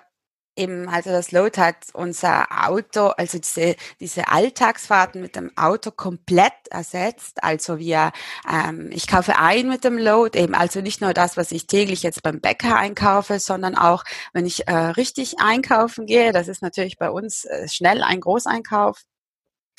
Eben, 0.54 0.86
also 0.86 1.08
das 1.08 1.32
Load 1.32 1.58
hat 1.58 1.76
unser 1.94 2.46
Auto, 2.66 3.06
also 3.06 3.38
diese, 3.38 3.74
diese 4.00 4.28
Alltagsfahrten 4.28 5.22
mit 5.22 5.34
dem 5.34 5.50
Auto 5.56 5.90
komplett 5.90 6.52
ersetzt. 6.70 7.42
Also 7.42 7.78
wir, 7.78 8.12
ähm, 8.46 8.90
ich 8.92 9.06
kaufe 9.06 9.38
ein 9.38 9.66
mit 9.70 9.82
dem 9.82 9.96
Load, 9.96 10.38
eben 10.38 10.54
also 10.54 10.82
nicht 10.82 11.00
nur 11.00 11.14
das, 11.14 11.38
was 11.38 11.52
ich 11.52 11.66
täglich 11.66 12.02
jetzt 12.02 12.22
beim 12.22 12.42
Bäcker 12.42 12.76
einkaufe, 12.76 13.38
sondern 13.38 13.76
auch, 13.76 14.04
wenn 14.34 14.44
ich 14.44 14.68
äh, 14.68 14.74
richtig 14.74 15.36
einkaufen 15.40 16.04
gehe, 16.04 16.32
das 16.32 16.48
ist 16.48 16.60
natürlich 16.60 16.98
bei 16.98 17.08
uns 17.08 17.46
äh, 17.46 17.66
schnell 17.66 18.02
ein 18.02 18.20
Großeinkauf, 18.20 19.00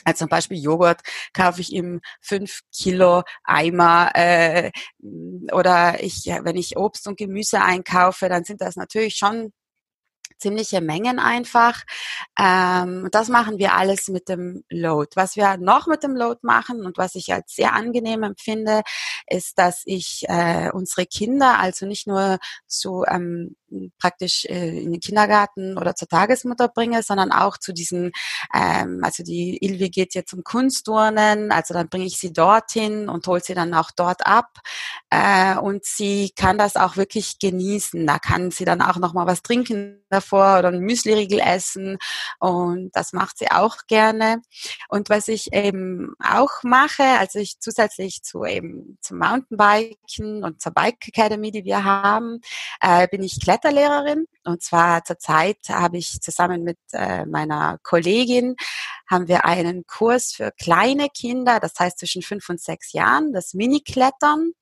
also 0.03 0.19
zum 0.19 0.29
Beispiel 0.29 0.57
Joghurt 0.61 1.01
kaufe 1.33 1.61
ich 1.61 1.73
im 1.73 2.01
fünf 2.21 2.61
Kilo 2.71 3.23
Eimer 3.43 4.11
äh, 4.15 4.71
oder 5.51 6.03
ich, 6.03 6.25
wenn 6.25 6.55
ich 6.55 6.77
Obst 6.77 7.07
und 7.07 7.17
Gemüse 7.17 7.61
einkaufe, 7.61 8.29
dann 8.29 8.43
sind 8.43 8.61
das 8.61 8.75
natürlich 8.75 9.15
schon 9.15 9.51
ziemliche 10.43 10.81
Mengen 10.81 11.19
einfach. 11.19 11.83
Ähm, 12.37 13.07
das 13.11 13.29
machen 13.29 13.57
wir 13.59 13.75
alles 13.75 14.09
mit 14.09 14.27
dem 14.29 14.63
Load. 14.69 15.11
Was 15.15 15.35
wir 15.35 15.57
noch 15.57 15.87
mit 15.87 16.03
dem 16.03 16.15
Load 16.15 16.39
machen 16.43 16.85
und 16.85 16.97
was 16.97 17.15
ich 17.15 17.33
als 17.33 17.55
sehr 17.55 17.73
angenehm 17.73 18.23
empfinde, 18.23 18.81
ist, 19.27 19.57
dass 19.57 19.83
ich 19.85 20.25
äh, 20.27 20.69
unsere 20.71 21.05
Kinder 21.05 21.59
also 21.59 21.85
nicht 21.85 22.07
nur 22.07 22.39
zu 22.67 23.05
ähm, 23.07 23.55
praktisch 23.99 24.45
äh, 24.45 24.79
in 24.79 24.91
den 24.91 24.99
Kindergarten 24.99 25.77
oder 25.77 25.95
zur 25.95 26.07
Tagesmutter 26.07 26.67
bringe, 26.67 27.03
sondern 27.03 27.31
auch 27.31 27.57
zu 27.57 27.73
diesen, 27.73 28.11
ähm, 28.53 29.01
also 29.03 29.23
die 29.23 29.57
Ilvi 29.63 29.89
geht 29.89 30.15
jetzt 30.15 30.31
zum 30.31 30.43
Kunstturnen, 30.43 31.51
also 31.51 31.73
dann 31.73 31.89
bringe 31.89 32.05
ich 32.05 32.17
sie 32.17 32.33
dorthin 32.33 33.09
und 33.09 33.27
hole 33.27 33.41
sie 33.41 33.53
dann 33.53 33.73
auch 33.73 33.91
dort 33.95 34.25
ab 34.25 34.59
äh, 35.09 35.57
und 35.57 35.85
sie 35.85 36.31
kann 36.35 36.57
das 36.57 36.75
auch 36.75 36.97
wirklich 36.97 37.39
genießen. 37.39 38.05
Da 38.05 38.19
kann 38.19 38.51
sie 38.51 38.65
dann 38.65 38.81
auch 38.81 38.97
noch 38.97 39.13
mal 39.13 39.27
was 39.27 39.41
trinken 39.41 40.03
davor 40.09 40.59
oder 40.59 40.69
ein 40.69 40.79
Müsliriegel 40.79 41.39
essen 41.39 41.97
und 42.39 42.91
das 42.93 43.13
macht 43.13 43.37
sie 43.37 43.51
auch 43.51 43.77
gerne. 43.87 44.41
Und 44.89 45.09
was 45.09 45.27
ich 45.27 45.53
eben 45.53 46.13
auch 46.23 46.63
mache, 46.63 47.03
also 47.03 47.39
ich 47.39 47.59
zusätzlich 47.59 48.21
zu 48.23 48.45
eben 48.45 48.97
zum 49.01 49.19
Mountainbiken 49.19 50.43
und 50.43 50.61
zur 50.61 50.71
Bike 50.71 51.07
Academy, 51.07 51.51
die 51.51 51.65
wir 51.65 51.83
haben, 51.83 52.39
äh, 52.81 53.07
bin 53.07 53.23
ich 53.23 53.39
Kletterlehrerin. 53.63 54.25
Und 54.43 54.61
zwar 54.61 55.03
zurzeit 55.05 55.57
habe 55.69 55.97
ich 55.97 56.19
zusammen 56.21 56.63
mit 56.63 56.77
äh, 56.91 57.25
meiner 57.25 57.79
Kollegin 57.81 58.55
haben 59.09 59.27
wir 59.27 59.45
einen 59.45 59.85
Kurs 59.85 60.33
für 60.33 60.51
kleine 60.51 61.07
Kinder, 61.09 61.59
das 61.59 61.73
heißt 61.79 61.99
zwischen 61.99 62.21
fünf 62.21 62.49
und 62.49 62.59
sechs 62.59 62.93
Jahren, 62.93 63.31
das 63.31 63.53
Mini-Klettern. 63.53 64.53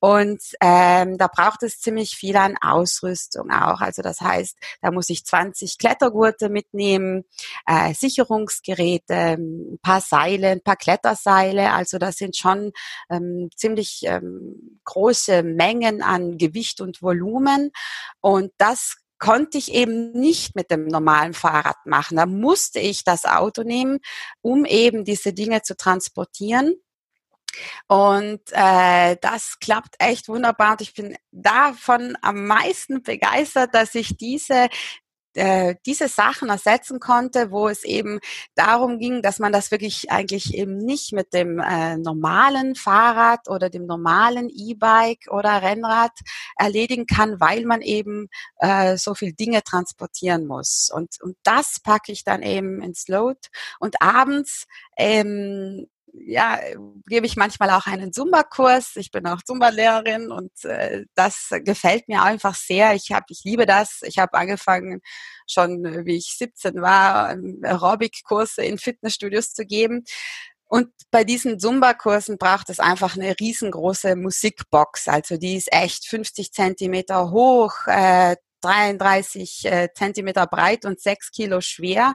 Und 0.00 0.42
ähm, 0.60 1.16
da 1.16 1.28
braucht 1.28 1.62
es 1.62 1.80
ziemlich 1.80 2.14
viel 2.16 2.36
an 2.36 2.56
Ausrüstung 2.60 3.50
auch. 3.50 3.80
Also 3.80 4.02
das 4.02 4.20
heißt, 4.20 4.56
da 4.82 4.90
muss 4.90 5.08
ich 5.08 5.24
20 5.24 5.78
Klettergurte 5.78 6.48
mitnehmen, 6.50 7.24
äh, 7.66 7.94
Sicherungsgeräte, 7.94 9.14
ein 9.38 9.78
paar 9.82 10.00
Seile, 10.00 10.48
ein 10.50 10.62
paar 10.62 10.76
Kletterseile. 10.76 11.72
Also 11.72 11.98
das 11.98 12.16
sind 12.16 12.36
schon 12.36 12.72
ähm, 13.08 13.48
ziemlich 13.56 14.02
ähm, 14.04 14.75
große 14.86 15.42
Mengen 15.42 16.02
an 16.02 16.38
Gewicht 16.38 16.80
und 16.80 17.02
Volumen. 17.02 17.70
Und 18.20 18.52
das 18.56 18.96
konnte 19.18 19.58
ich 19.58 19.72
eben 19.72 20.12
nicht 20.12 20.56
mit 20.56 20.70
dem 20.70 20.86
normalen 20.86 21.34
Fahrrad 21.34 21.76
machen. 21.84 22.16
Da 22.16 22.26
musste 22.26 22.80
ich 22.80 23.04
das 23.04 23.24
Auto 23.24 23.62
nehmen, 23.62 23.98
um 24.42 24.64
eben 24.64 25.04
diese 25.04 25.32
Dinge 25.32 25.62
zu 25.62 25.76
transportieren. 25.76 26.74
Und 27.88 28.40
äh, 28.52 29.16
das 29.20 29.58
klappt 29.58 29.94
echt 29.98 30.28
wunderbar. 30.28 30.72
Und 30.72 30.82
ich 30.82 30.94
bin 30.94 31.16
davon 31.30 32.16
am 32.20 32.46
meisten 32.46 33.02
begeistert, 33.02 33.74
dass 33.74 33.94
ich 33.94 34.16
diese 34.16 34.68
äh, 35.36 35.76
diese 35.86 36.08
Sachen 36.08 36.48
ersetzen 36.48 37.00
konnte, 37.00 37.50
wo 37.50 37.68
es 37.68 37.84
eben 37.84 38.20
darum 38.54 38.98
ging, 38.98 39.22
dass 39.22 39.38
man 39.38 39.52
das 39.52 39.70
wirklich 39.70 40.10
eigentlich 40.10 40.54
eben 40.54 40.78
nicht 40.78 41.12
mit 41.12 41.32
dem 41.32 41.58
äh, 41.58 41.96
normalen 41.96 42.74
Fahrrad 42.74 43.48
oder 43.48 43.70
dem 43.70 43.86
normalen 43.86 44.48
E-Bike 44.48 45.28
oder 45.30 45.62
Rennrad 45.62 46.12
erledigen 46.56 47.06
kann, 47.06 47.40
weil 47.40 47.64
man 47.64 47.82
eben 47.82 48.28
äh, 48.58 48.96
so 48.96 49.14
viel 49.14 49.32
Dinge 49.32 49.62
transportieren 49.62 50.46
muss. 50.46 50.90
Und, 50.92 51.20
und 51.22 51.36
das 51.42 51.80
packe 51.80 52.12
ich 52.12 52.24
dann 52.24 52.42
eben 52.42 52.82
ins 52.82 53.08
Load. 53.08 53.38
Und 53.78 54.00
abends 54.00 54.66
ähm, 54.96 55.86
ja, 56.24 56.58
gebe 57.06 57.26
ich 57.26 57.36
manchmal 57.36 57.70
auch 57.70 57.86
einen 57.86 58.12
Zumba-Kurs. 58.12 58.96
Ich 58.96 59.10
bin 59.10 59.26
auch 59.26 59.42
Zumba-Lehrerin 59.42 60.30
und 60.30 60.52
äh, 60.64 61.04
das 61.14 61.48
gefällt 61.64 62.08
mir 62.08 62.22
einfach 62.22 62.54
sehr. 62.54 62.94
Ich 62.94 63.12
habe, 63.12 63.26
ich 63.28 63.42
liebe 63.44 63.66
das. 63.66 64.00
Ich 64.02 64.18
habe 64.18 64.34
angefangen 64.34 65.00
schon, 65.46 66.06
wie 66.06 66.16
ich 66.16 66.36
17 66.36 66.80
war, 66.80 67.32
ähm, 67.32 67.60
Aerobic-Kurse 67.62 68.62
in 68.62 68.78
Fitnessstudios 68.78 69.52
zu 69.52 69.64
geben. 69.64 70.04
Und 70.68 70.88
bei 71.12 71.22
diesen 71.22 71.60
Zumba-Kursen 71.60 72.38
braucht 72.38 72.70
es 72.70 72.80
einfach 72.80 73.16
eine 73.16 73.38
riesengroße 73.38 74.16
Musikbox. 74.16 75.06
Also 75.06 75.36
die 75.36 75.56
ist 75.56 75.72
echt 75.72 76.06
50 76.08 76.52
Zentimeter 76.52 77.30
hoch, 77.30 77.86
äh, 77.86 78.36
33 78.66 79.64
äh, 79.64 79.88
Zentimeter 79.94 80.46
breit 80.46 80.84
und 80.84 81.00
6 81.00 81.30
Kilo 81.30 81.60
schwer. 81.60 82.14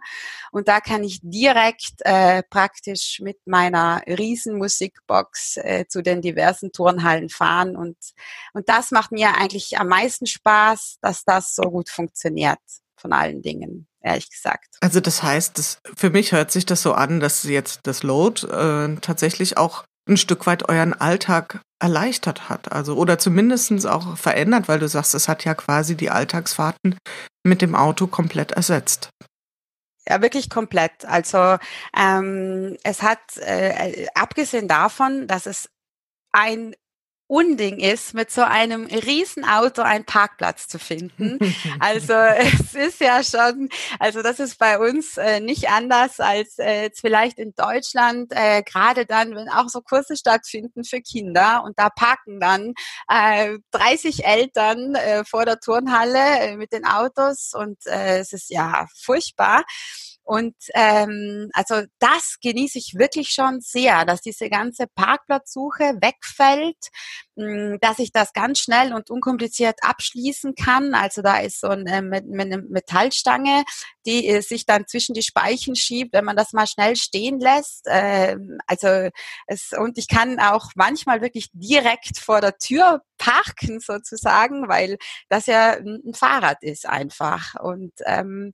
Und 0.52 0.68
da 0.68 0.82
kann 0.82 1.04
ich 1.04 1.20
direkt 1.24 1.94
äh, 2.00 2.44
praktisch 2.44 3.20
mit 3.22 3.38
meiner 3.46 4.02
riesen 4.08 4.58
Musikbox 4.58 5.58
äh, 5.58 5.86
zu 5.88 6.02
den 6.02 6.22
diversen 6.22 6.72
Turnhallen 6.72 7.30
fahren. 7.30 7.76
Und, 7.76 7.98
und 8.54 8.68
das 8.68 8.92
macht 8.92 9.12
mir 9.12 9.36
eigentlich 9.38 9.80
am 9.80 9.88
meisten 9.88 10.26
Spaß, 10.26 10.98
dass 11.02 11.24
das 11.24 11.56
so 11.56 11.64
gut 11.64 11.90
funktioniert 11.90 12.60
von 12.98 13.14
allen 13.14 13.42
Dingen 13.42 13.88
ehrlich 14.02 14.30
gesagt. 14.30 14.78
Also 14.82 15.00
das 15.00 15.24
heißt, 15.24 15.58
das, 15.58 15.80
für 15.96 16.10
mich 16.10 16.32
hört 16.32 16.52
sich 16.52 16.66
das 16.66 16.82
so 16.82 16.94
an, 16.94 17.20
dass 17.20 17.44
jetzt 17.44 17.82
das 17.84 18.04
Load 18.04 18.48
äh, 18.48 18.96
tatsächlich 19.00 19.58
auch 19.58 19.86
ein 20.08 20.18
Stück 20.18 20.48
weit 20.48 20.70
euren 20.70 20.94
Alltag 20.94 21.62
erleichtert 21.82 22.50
hat, 22.50 22.72
also 22.72 22.96
oder 22.96 23.18
zumindestens 23.18 23.86
auch 23.86 24.16
verändert, 24.16 24.68
weil 24.68 24.80
du 24.80 24.88
sagst, 24.88 25.16
es 25.16 25.28
hat 25.28 25.46
ja 25.46 25.56
quasi 25.56 25.98
die 25.98 26.12
Alltagsfahrten 26.12 26.98
mit 27.44 27.62
dem 27.62 27.76
Auto 27.76 28.08
komplett 28.08 28.52
ersetzt. 28.52 29.10
Ja, 30.08 30.22
wirklich 30.22 30.50
komplett. 30.50 31.06
Also 31.06 31.58
ähm, 31.98 32.78
es 32.84 33.02
hat, 33.02 33.20
äh, 33.38 34.08
abgesehen 34.14 34.68
davon, 34.68 35.28
dass 35.28 35.46
es 35.46 35.70
ein 36.32 36.76
Unding 37.32 37.80
ist, 37.80 38.14
mit 38.14 38.30
so 38.30 38.42
einem 38.42 38.88
Riesenauto 38.88 39.82
einen 39.84 40.04
Parkplatz 40.04 40.68
zu 40.68 40.80
finden. 40.80 41.40
Also 41.80 42.14
es 42.14 42.74
ist 42.74 43.00
ja 43.00 43.24
schon, 43.24 43.70
also 44.00 44.22
das 44.22 44.40
ist 44.40 44.58
bei 44.58 44.78
uns 44.78 45.18
äh, 45.18 45.40
nicht 45.40 45.70
anders 45.70 46.20
als 46.20 46.60
äh, 46.60 46.84
jetzt 46.84 47.00
vielleicht 47.02 47.40
in 47.40 47.54
Deutschland, 47.56 48.32
äh, 48.32 48.62
gerade 48.64 49.06
dann, 49.06 49.36
wenn 49.36 49.50
auch 49.50 49.70
so 49.70 49.82
Kurse 49.82 50.16
stattfinden 50.16 50.84
für 50.84 51.02
Kinder 51.02 51.64
und 51.64 51.80
da 51.80 51.90
parken 51.90 52.40
dann 52.40 52.74
äh, 53.10 53.58
30 53.72 54.26
Eltern 54.26 54.96
äh, 54.96 55.24
vor 55.24 55.46
der 55.46 55.60
Turnhalle 55.60 56.40
äh, 56.40 56.58
mit 56.58 56.74
den 56.74 56.86
Autos 56.86 57.52
und 57.54 57.78
äh, 57.88 58.20
es 58.20 58.34
ist 58.34 58.50
ja 58.50 58.88
furchtbar. 58.96 59.64
Und 60.24 60.56
ähm, 60.74 61.50
also 61.54 61.82
das 62.00 62.38
genieße 62.42 62.78
ich 62.78 62.96
wirklich 62.98 63.30
schon 63.30 63.60
sehr, 63.62 64.06
dass 64.06 64.22
diese 64.22 64.50
ganze 64.50 64.86
Parkplatzsuche 64.96 65.96
wegfällt, 66.02 66.78
dass 67.80 68.00
ich 68.00 68.12
das 68.12 68.34
ganz 68.34 68.60
schnell 68.60 68.94
und 68.94 69.10
unkompliziert 69.10 69.80
abschließen 69.82 70.56
kann. 70.56 70.94
Also 70.94 71.22
da 71.22 71.40
ist 71.40 71.62
so 71.62 71.68
eine, 71.68 72.02
mit, 72.02 72.28
mit 72.28 72.46
eine 72.48 72.60
Metallstange, 72.60 73.64
die 74.06 74.28
äh, 74.28 74.42
sich 74.42 74.66
dann 74.66 74.88
zwischen 74.88 75.14
die 75.14 75.22
Speichen 75.22 75.76
schiebt, 75.76 76.14
wenn 76.14 76.26
man 76.26 76.36
das 76.36 76.54
mal 76.54 76.68
schnell 76.68 76.96
stehen 76.96 77.40
lässt. 77.40 77.86
Ähm, 77.88 78.58
also 78.68 79.10
es, 79.48 79.72
und 79.78 79.98
ich 79.98 80.08
kann 80.08 80.40
auch 80.40 80.72
manchmal 80.76 81.22
wirklich 81.22 81.50
direkt 81.54 82.18
vor 82.18 82.42
der 82.42 82.58
Tür 82.58 83.02
parken 83.22 83.80
sozusagen, 83.80 84.68
weil 84.68 84.98
das 85.30 85.46
ja 85.46 85.74
ein 85.74 86.14
Fahrrad 86.14 86.64
ist 86.64 86.88
einfach. 86.88 87.54
Und 87.62 87.94
ähm, 88.06 88.52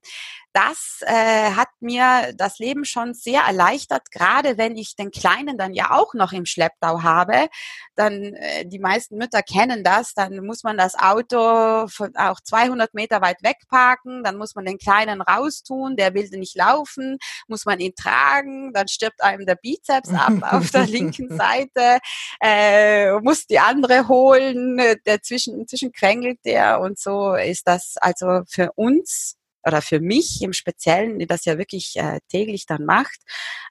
das 0.52 1.00
äh, 1.06 1.52
hat 1.52 1.68
mir 1.80 2.32
das 2.36 2.58
Leben 2.58 2.84
schon 2.84 3.14
sehr 3.14 3.42
erleichtert, 3.42 4.10
gerade 4.10 4.58
wenn 4.58 4.76
ich 4.76 4.96
den 4.96 5.10
Kleinen 5.10 5.56
dann 5.56 5.72
ja 5.72 5.92
auch 5.92 6.14
noch 6.14 6.32
im 6.32 6.44
Schlepptau 6.44 7.02
habe. 7.02 7.48
Dann, 7.94 8.34
äh, 8.34 8.66
die 8.66 8.77
meisten 8.80 9.16
Mütter 9.16 9.42
kennen 9.42 9.84
das, 9.84 10.14
dann 10.14 10.44
muss 10.44 10.62
man 10.62 10.76
das 10.76 10.94
Auto 10.94 11.38
auch 11.38 12.40
200 12.42 12.94
Meter 12.94 13.20
weit 13.20 13.42
wegparken, 13.42 14.22
dann 14.24 14.36
muss 14.36 14.54
man 14.54 14.64
den 14.64 14.78
Kleinen 14.78 15.20
raustun, 15.20 15.96
der 15.96 16.14
will 16.14 16.28
nicht 16.32 16.56
laufen, 16.56 17.18
muss 17.46 17.64
man 17.64 17.80
ihn 17.80 17.94
tragen, 17.94 18.72
dann 18.72 18.88
stirbt 18.88 19.22
einem 19.22 19.46
der 19.46 19.56
Bizeps 19.56 20.10
ab 20.10 20.32
auf 20.42 20.70
der 20.70 20.86
linken 20.86 21.36
Seite, 21.36 21.98
äh, 22.40 23.12
muss 23.20 23.46
die 23.46 23.58
andere 23.58 24.08
holen, 24.08 24.80
der 25.06 25.22
zwischen, 25.22 25.66
zwischen 25.66 25.92
quengelt 25.92 26.38
der 26.44 26.80
und 26.80 26.98
so 26.98 27.34
ist 27.34 27.66
das 27.66 27.96
also 27.98 28.42
für 28.48 28.72
uns 28.72 29.36
oder 29.64 29.82
für 29.82 30.00
mich 30.00 30.42
im 30.42 30.52
Speziellen, 30.52 31.18
die 31.18 31.26
das 31.26 31.44
ja 31.44 31.58
wirklich 31.58 31.96
äh, 31.96 32.20
täglich 32.28 32.66
dann 32.66 32.84
macht, 32.84 33.20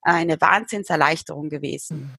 eine 0.01 0.39
Wahnsinnserleichterung 0.39 1.49
gewesen. 1.49 2.15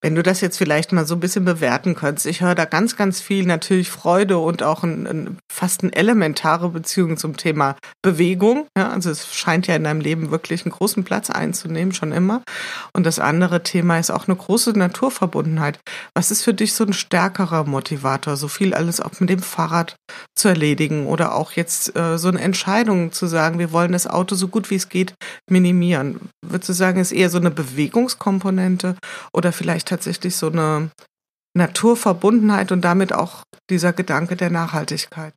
Wenn 0.00 0.14
du 0.14 0.22
das 0.22 0.40
jetzt 0.40 0.58
vielleicht 0.58 0.92
mal 0.92 1.06
so 1.06 1.14
ein 1.14 1.20
bisschen 1.20 1.44
bewerten 1.44 1.94
könntest, 1.94 2.26
ich 2.26 2.40
höre 2.40 2.54
da 2.54 2.64
ganz, 2.64 2.96
ganz 2.96 3.20
viel 3.20 3.46
natürlich 3.46 3.90
Freude 3.90 4.38
und 4.38 4.62
auch 4.62 4.82
ein, 4.82 5.06
ein, 5.06 5.38
fast 5.52 5.82
eine 5.82 5.94
elementare 5.94 6.68
Beziehung 6.70 7.16
zum 7.16 7.36
Thema 7.36 7.76
Bewegung. 8.02 8.66
Ja, 8.76 8.90
also 8.90 9.10
es 9.10 9.34
scheint 9.34 9.66
ja 9.66 9.76
in 9.76 9.84
deinem 9.84 10.00
Leben 10.00 10.30
wirklich 10.30 10.64
einen 10.64 10.72
großen 10.72 11.04
Platz 11.04 11.30
einzunehmen, 11.30 11.94
schon 11.94 12.12
immer. 12.12 12.42
Und 12.94 13.06
das 13.06 13.18
andere 13.18 13.62
Thema 13.62 13.98
ist 13.98 14.10
auch 14.10 14.28
eine 14.28 14.36
große 14.36 14.72
Naturverbundenheit. 14.72 15.78
Was 16.14 16.30
ist 16.30 16.42
für 16.42 16.54
dich 16.54 16.74
so 16.74 16.84
ein 16.84 16.92
stärkerer 16.92 17.64
Motivator, 17.64 18.36
so 18.36 18.48
viel 18.48 18.74
alles 18.74 19.00
auch 19.00 19.18
mit 19.20 19.30
dem 19.30 19.42
Fahrrad 19.42 19.96
zu 20.36 20.48
erledigen 20.48 21.06
oder 21.06 21.34
auch 21.34 21.52
jetzt 21.52 21.96
äh, 21.96 22.18
so 22.18 22.28
eine 22.28 22.40
Entscheidung 22.40 23.12
zu 23.12 23.26
sagen, 23.26 23.58
wir 23.58 23.72
wollen 23.72 23.92
das 23.92 24.06
Auto 24.06 24.34
so 24.34 24.48
gut 24.48 24.70
wie 24.70 24.76
es 24.76 24.88
geht 24.88 25.14
minimieren? 25.48 26.20
Würdest 26.44 26.68
du 26.68 26.72
sagen, 26.72 27.00
ist 27.00 27.12
eher 27.12 27.30
so 27.30 27.38
eine 27.38 27.50
Bewegungskomponente 27.50 28.96
oder 29.32 29.41
vielleicht 29.50 29.88
tatsächlich 29.88 30.36
so 30.36 30.46
eine 30.46 30.92
Naturverbundenheit 31.54 32.70
und 32.70 32.82
damit 32.82 33.12
auch 33.12 33.42
dieser 33.68 33.92
Gedanke 33.92 34.36
der 34.36 34.50
Nachhaltigkeit? 34.50 35.34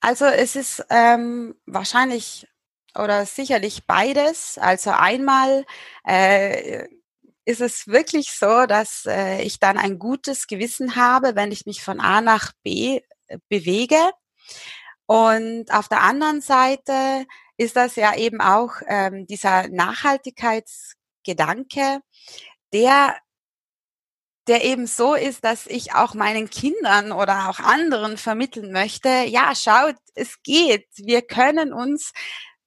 Also 0.00 0.24
es 0.24 0.56
ist 0.56 0.82
ähm, 0.88 1.54
wahrscheinlich 1.66 2.46
oder 2.98 3.26
sicherlich 3.26 3.86
beides. 3.86 4.58
Also 4.58 4.90
einmal 4.90 5.64
äh, 6.04 6.88
ist 7.44 7.60
es 7.60 7.86
wirklich 7.86 8.32
so, 8.32 8.66
dass 8.66 9.04
äh, 9.06 9.42
ich 9.42 9.58
dann 9.58 9.76
ein 9.76 9.98
gutes 9.98 10.46
Gewissen 10.46 10.96
habe, 10.96 11.36
wenn 11.36 11.52
ich 11.52 11.66
mich 11.66 11.82
von 11.82 12.00
A 12.00 12.20
nach 12.20 12.52
B 12.62 13.00
äh, 13.26 13.38
bewege. 13.48 13.98
Und 15.06 15.72
auf 15.72 15.88
der 15.88 16.02
anderen 16.02 16.40
Seite 16.40 17.26
ist 17.56 17.76
das 17.76 17.96
ja 17.96 18.14
eben 18.16 18.40
auch 18.40 18.74
ähm, 18.86 19.26
dieser 19.26 19.68
Nachhaltigkeitsgedanke, 21.26 22.00
der 22.72 23.16
der 24.46 24.64
eben 24.64 24.86
so 24.88 25.14
ist, 25.14 25.44
dass 25.44 25.66
ich 25.66 25.94
auch 25.94 26.14
meinen 26.14 26.50
Kindern 26.50 27.12
oder 27.12 27.50
auch 27.50 27.60
anderen 27.60 28.16
vermitteln 28.16 28.72
möchte, 28.72 29.08
ja, 29.08 29.54
schaut, 29.54 29.94
es 30.14 30.42
geht. 30.42 30.88
Wir 30.96 31.22
können 31.22 31.72
uns 31.72 32.12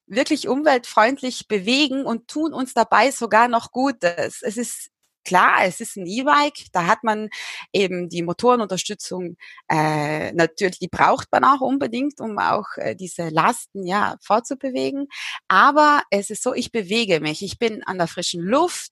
wirklich 0.05 0.47
umweltfreundlich 0.47 1.47
bewegen 1.49 2.05
und 2.05 2.29
tun 2.29 2.53
uns 2.53 2.73
dabei 2.73 3.11
sogar 3.11 3.49
noch 3.49 3.71
Gutes. 3.71 4.43
Es 4.43 4.55
ist 4.55 4.91
Klar, 5.25 5.65
es 5.65 5.79
ist 5.79 5.95
ein 5.95 6.05
E-Bike, 6.05 6.65
da 6.71 6.87
hat 6.87 7.03
man 7.03 7.29
eben 7.71 8.09
die 8.09 8.23
Motorenunterstützung, 8.23 9.37
äh, 9.69 10.31
natürlich, 10.33 10.79
die 10.79 10.87
braucht 10.87 11.31
man 11.31 11.43
auch 11.43 11.61
unbedingt, 11.61 12.19
um 12.19 12.37
auch 12.39 12.65
äh, 12.75 12.95
diese 12.95 13.29
Lasten 13.29 13.85
ja 13.85 14.17
fortzubewegen. 14.21 15.07
Aber 15.47 16.03
es 16.09 16.29
ist 16.29 16.43
so, 16.43 16.53
ich 16.53 16.71
bewege 16.71 17.19
mich, 17.19 17.41
ich 17.41 17.57
bin 17.57 17.83
an 17.83 17.97
der 17.97 18.07
frischen 18.07 18.41
Luft, 18.41 18.91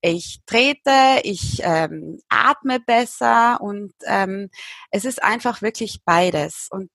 ich 0.00 0.40
trete, 0.46 1.20
ich 1.22 1.60
ähm, 1.62 2.20
atme 2.28 2.80
besser 2.80 3.60
und 3.60 3.92
ähm, 4.06 4.50
es 4.90 5.04
ist 5.04 5.22
einfach 5.22 5.62
wirklich 5.62 6.00
beides. 6.04 6.68
Und 6.70 6.90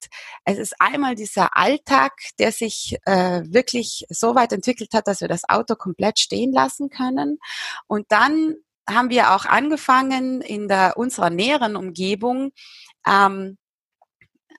es 0.46 0.58
ist 0.58 0.80
einmal 0.80 1.16
dieser 1.16 1.58
Alltag, 1.58 2.14
der 2.40 2.52
sich 2.52 2.98
äh, 3.06 3.42
wirklich 3.46 4.06
so 4.10 4.36
weit 4.36 4.54
entwickelt 4.54 4.94
hat, 4.94 5.08
dass 5.08 5.22
wir 5.22 5.28
das 5.28 5.48
Auto 5.50 5.76
komplett 5.76 6.20
stehen 6.20 6.52
lassen 6.52 6.90
können. 6.90 7.40
Und 7.88 8.06
dann 8.10 8.56
haben 8.90 9.10
wir 9.10 9.34
auch 9.36 9.46
angefangen, 9.46 10.42
in 10.42 10.68
der, 10.68 10.98
unserer 10.98 11.30
näheren 11.30 11.76
Umgebung 11.76 12.52
ähm, 13.08 13.58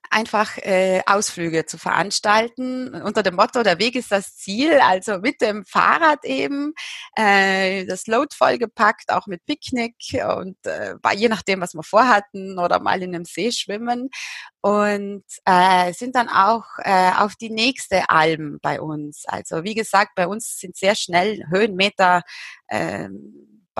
einfach 0.09 0.57
äh, 0.57 1.01
Ausflüge 1.05 1.65
zu 1.65 1.77
veranstalten. 1.77 2.93
Unter 3.01 3.23
dem 3.23 3.35
Motto 3.35 3.63
der 3.63 3.79
Weg 3.79 3.95
ist 3.95 4.11
das 4.11 4.35
Ziel 4.35 4.79
also 4.79 5.19
mit 5.19 5.41
dem 5.41 5.65
Fahrrad 5.65 6.25
eben 6.25 6.73
äh, 7.15 7.85
das 7.85 8.07
Load 8.07 8.35
vollgepackt 8.35 9.11
auch 9.11 9.27
mit 9.27 9.45
Picknick 9.45 9.95
und 10.37 10.57
äh, 10.65 10.95
je 11.15 11.29
nachdem 11.29 11.61
was 11.61 11.73
wir 11.73 11.83
vorhatten 11.83 12.57
oder 12.59 12.79
mal 12.79 13.01
in 13.01 13.13
einem 13.13 13.25
See 13.25 13.51
schwimmen. 13.51 14.09
Und 14.61 15.23
äh, 15.45 15.93
sind 15.93 16.15
dann 16.15 16.27
auch 16.27 16.65
äh, 16.79 17.11
auf 17.17 17.35
die 17.35 17.49
nächste 17.49 18.09
Alm 18.09 18.59
bei 18.61 18.81
uns. 18.81 19.23
Also 19.25 19.63
wie 19.63 19.75
gesagt 19.75 20.11
bei 20.15 20.27
uns 20.27 20.57
sind 20.57 20.75
sehr 20.75 20.95
schnell 20.95 21.45
Höhenmeter 21.49 22.23
äh, 22.67 23.07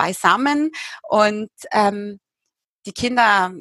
beisammen 0.00 0.70
und 1.08 1.50
ähm, 1.72 2.20
die 2.86 2.92
Kinder, 2.92 3.52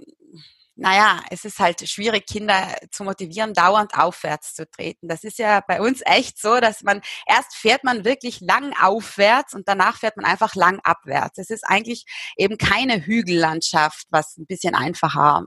naja, 0.75 1.19
es 1.29 1.43
ist 1.43 1.59
halt 1.59 1.87
schwierig, 1.89 2.25
Kinder 2.27 2.77
zu 2.91 3.03
motivieren, 3.03 3.53
dauernd 3.53 3.93
aufwärts 3.97 4.55
zu 4.55 4.69
treten. 4.69 5.09
Das 5.09 5.25
ist 5.25 5.37
ja 5.37 5.59
bei 5.67 5.81
uns 5.81 6.01
echt 6.05 6.39
so, 6.39 6.61
dass 6.61 6.81
man 6.81 7.01
erst 7.27 7.55
fährt 7.55 7.83
man 7.83 8.05
wirklich 8.05 8.39
lang 8.39 8.73
aufwärts 8.81 9.53
und 9.53 9.67
danach 9.67 9.97
fährt 9.97 10.15
man 10.15 10.25
einfach 10.25 10.55
lang 10.55 10.79
abwärts. 10.83 11.37
Es 11.37 11.49
ist 11.49 11.65
eigentlich 11.65 12.05
eben 12.37 12.57
keine 12.57 13.05
Hügellandschaft, 13.05 14.07
was 14.09 14.37
ein 14.37 14.45
bisschen 14.45 14.75
einfacher 14.75 15.43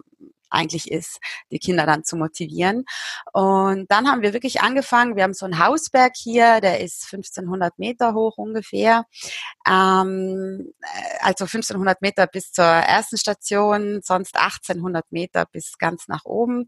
eigentlich 0.52 0.90
ist, 0.90 1.18
die 1.50 1.58
Kinder 1.58 1.86
dann 1.86 2.04
zu 2.04 2.16
motivieren. 2.16 2.84
Und 3.32 3.90
dann 3.90 4.08
haben 4.08 4.22
wir 4.22 4.32
wirklich 4.32 4.60
angefangen, 4.60 5.16
wir 5.16 5.24
haben 5.24 5.34
so 5.34 5.46
einen 5.46 5.58
Hausberg 5.58 6.12
hier, 6.14 6.60
der 6.60 6.80
ist 6.80 7.04
1500 7.12 7.78
Meter 7.78 8.14
hoch 8.14 8.36
ungefähr. 8.36 9.04
Ähm, 9.68 10.72
äh, 10.80 11.18
also 11.20 11.44
1500 11.44 12.02
Meter 12.02 12.26
bis 12.26 12.52
zur 12.52 12.64
ersten 12.64 13.16
Station, 13.16 14.00
sonst 14.02 14.36
1800 14.36 15.10
Meter 15.12 15.46
bis 15.46 15.78
ganz 15.78 16.08
nach 16.08 16.24
oben. 16.24 16.66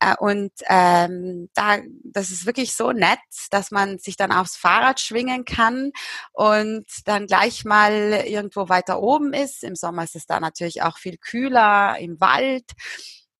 Äh, 0.00 0.14
und 0.18 0.52
ähm, 0.68 1.50
da, 1.54 1.78
das 2.04 2.30
ist 2.30 2.46
wirklich 2.46 2.74
so 2.74 2.92
nett, 2.92 3.18
dass 3.50 3.70
man 3.70 3.98
sich 3.98 4.16
dann 4.16 4.32
aufs 4.32 4.56
Fahrrad 4.56 5.00
schwingen 5.00 5.44
kann 5.44 5.92
und 6.32 6.86
dann 7.04 7.26
gleich 7.26 7.64
mal 7.64 7.92
irgendwo 8.26 8.68
weiter 8.68 9.00
oben 9.00 9.32
ist. 9.32 9.64
Im 9.64 9.74
Sommer 9.74 10.04
ist 10.04 10.16
es 10.16 10.26
da 10.26 10.40
natürlich 10.40 10.82
auch 10.82 10.98
viel 10.98 11.18
kühler 11.18 11.96
im 11.98 12.20
Wald. 12.20 12.64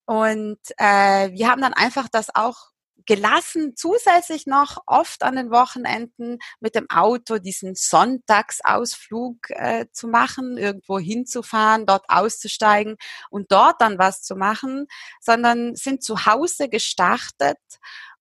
Und 0.06 0.58
äh, 0.78 1.30
wir 1.32 1.50
haben 1.50 1.60
dann 1.60 1.74
einfach 1.74 2.08
das 2.08 2.34
auch 2.34 2.70
gelassen, 3.08 3.72
zusätzlich 3.74 4.46
noch 4.46 4.82
oft 4.86 5.22
an 5.22 5.36
den 5.36 5.50
Wochenenden 5.50 6.38
mit 6.60 6.74
dem 6.74 6.88
Auto 6.90 7.38
diesen 7.38 7.74
Sonntagsausflug 7.74 9.48
äh, 9.48 9.86
zu 9.92 10.08
machen, 10.08 10.58
irgendwo 10.58 10.98
hinzufahren, 10.98 11.86
dort 11.86 12.04
auszusteigen 12.08 12.96
und 13.30 13.50
dort 13.50 13.80
dann 13.80 13.98
was 13.98 14.22
zu 14.22 14.36
machen, 14.36 14.86
sondern 15.20 15.74
sind 15.74 16.02
zu 16.02 16.26
Hause 16.26 16.68
gestartet 16.68 17.58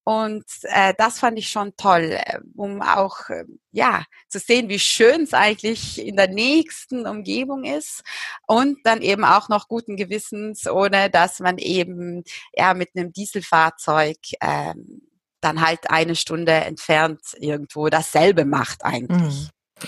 und 0.08 0.46
äh, 0.62 0.94
das 0.98 1.20
fand 1.20 1.38
ich 1.38 1.50
schon 1.50 1.76
toll, 1.76 2.18
äh, 2.18 2.40
um 2.56 2.82
auch 2.82 3.28
äh, 3.28 3.44
ja 3.72 4.06
zu 4.30 4.40
sehen, 4.40 4.70
wie 4.70 4.80
schön 4.80 5.24
es 5.24 5.34
eigentlich 5.34 6.02
in 6.02 6.16
der 6.16 6.30
nächsten 6.30 7.06
Umgebung 7.06 7.66
ist 7.66 8.04
und 8.48 8.78
dann 8.86 9.02
eben 9.02 9.26
auch 9.26 9.50
noch 9.50 9.68
guten 9.68 9.98
Gewissens, 9.98 10.66
ohne 10.66 11.10
dass 11.10 11.42
man 11.42 11.58
eben 11.58 12.24
ja 12.54 12.74
mit 12.74 12.92
einem 12.96 13.12
Dieselfahrzeug 13.12 14.16
ähm, 14.40 15.02
dann 15.42 15.60
halt 15.60 15.90
eine 15.90 16.16
Stunde 16.16 16.54
entfernt 16.54 17.20
irgendwo 17.38 17.90
dasselbe 17.90 18.46
macht 18.46 18.86
eigentlich. 18.86 19.50
Mhm. 19.82 19.88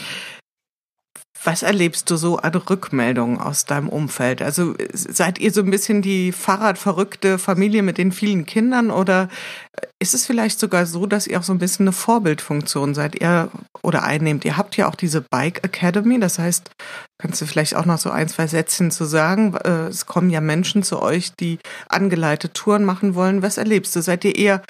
Was 1.44 1.64
erlebst 1.64 2.10
du 2.10 2.18
so 2.18 2.38
an 2.38 2.54
Rückmeldungen 2.54 3.40
aus 3.40 3.64
deinem 3.64 3.88
Umfeld? 3.88 4.42
Also 4.42 4.76
seid 4.92 5.40
ihr 5.40 5.54
so 5.54 5.62
ein 5.62 5.72
bisschen 5.72 6.02
die 6.02 6.34
Fahrradverrückte 6.34 7.40
Familie 7.40 7.82
mit 7.82 7.98
den 7.98 8.12
vielen 8.12 8.46
Kindern 8.46 8.92
oder 8.92 9.30
ist 10.00 10.14
es 10.14 10.26
vielleicht 10.26 10.60
sogar 10.60 10.86
so, 10.86 11.06
dass 11.06 11.28
ihr 11.28 11.40
auch 11.40 11.44
so 11.44 11.54
ein 11.54 11.60
bisschen 11.60 11.86
eine 11.86 11.94
Vorbildfunktion 11.94 12.94
seid 12.94 13.22
ihr 13.22 13.50
oder 13.82 14.04
einnehmt? 14.04 14.44
Ihr 14.44 14.58
habt 14.58 14.76
ja 14.76 14.90
auch 14.90 14.96
diese 14.96 15.22
Bike 15.22 15.64
Academy, 15.64 16.20
das 16.20 16.40
heißt, 16.40 16.72
kannst 17.18 17.42
du 17.42 17.46
vielleicht 17.46 17.76
auch 17.76 17.86
noch 17.86 18.00
so 18.00 18.10
ein, 18.10 18.28
zwei 18.28 18.48
Sätzchen 18.48 18.92
zu 18.92 19.06
sagen? 19.06 19.56
Äh, 19.56 19.88
es 19.88 20.06
kommen 20.06 20.30
ja 20.30 20.42
Menschen 20.42 20.84
zu 20.84 21.02
euch, 21.02 21.34
die 21.40 21.60
angeleitete 21.88 22.54
Touren 22.54 22.84
machen 22.84 23.16
wollen. 23.16 23.42
Was 23.42 23.58
erlebst 23.58 23.96
du? 23.96 24.02
Seid 24.02 24.26
ihr 24.26 24.36
eher, 24.36 24.62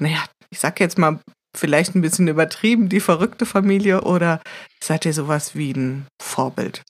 naja, 0.00 0.24
ich 0.50 0.60
sag 0.60 0.80
jetzt 0.80 0.98
mal 0.98 1.20
vielleicht 1.58 1.94
ein 1.94 2.02
bisschen 2.02 2.28
übertrieben, 2.28 2.88
die 2.88 3.00
verrückte 3.00 3.46
Familie, 3.46 4.02
oder 4.02 4.40
seid 4.80 5.04
ihr 5.04 5.12
sowas 5.12 5.54
wie 5.54 5.72
ein 5.72 6.06
Vorbild? 6.20 6.82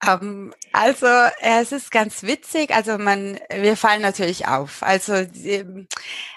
Um, 0.00 0.08
ähm, 0.10 0.54
also 0.72 1.06
es 1.40 1.72
ist 1.72 1.90
ganz 1.90 2.22
witzig. 2.22 2.70
Also 2.72 2.98
man, 2.98 3.38
wir 3.50 3.76
fallen 3.76 4.02
natürlich 4.02 4.46
auf. 4.46 4.82
Also 4.82 5.26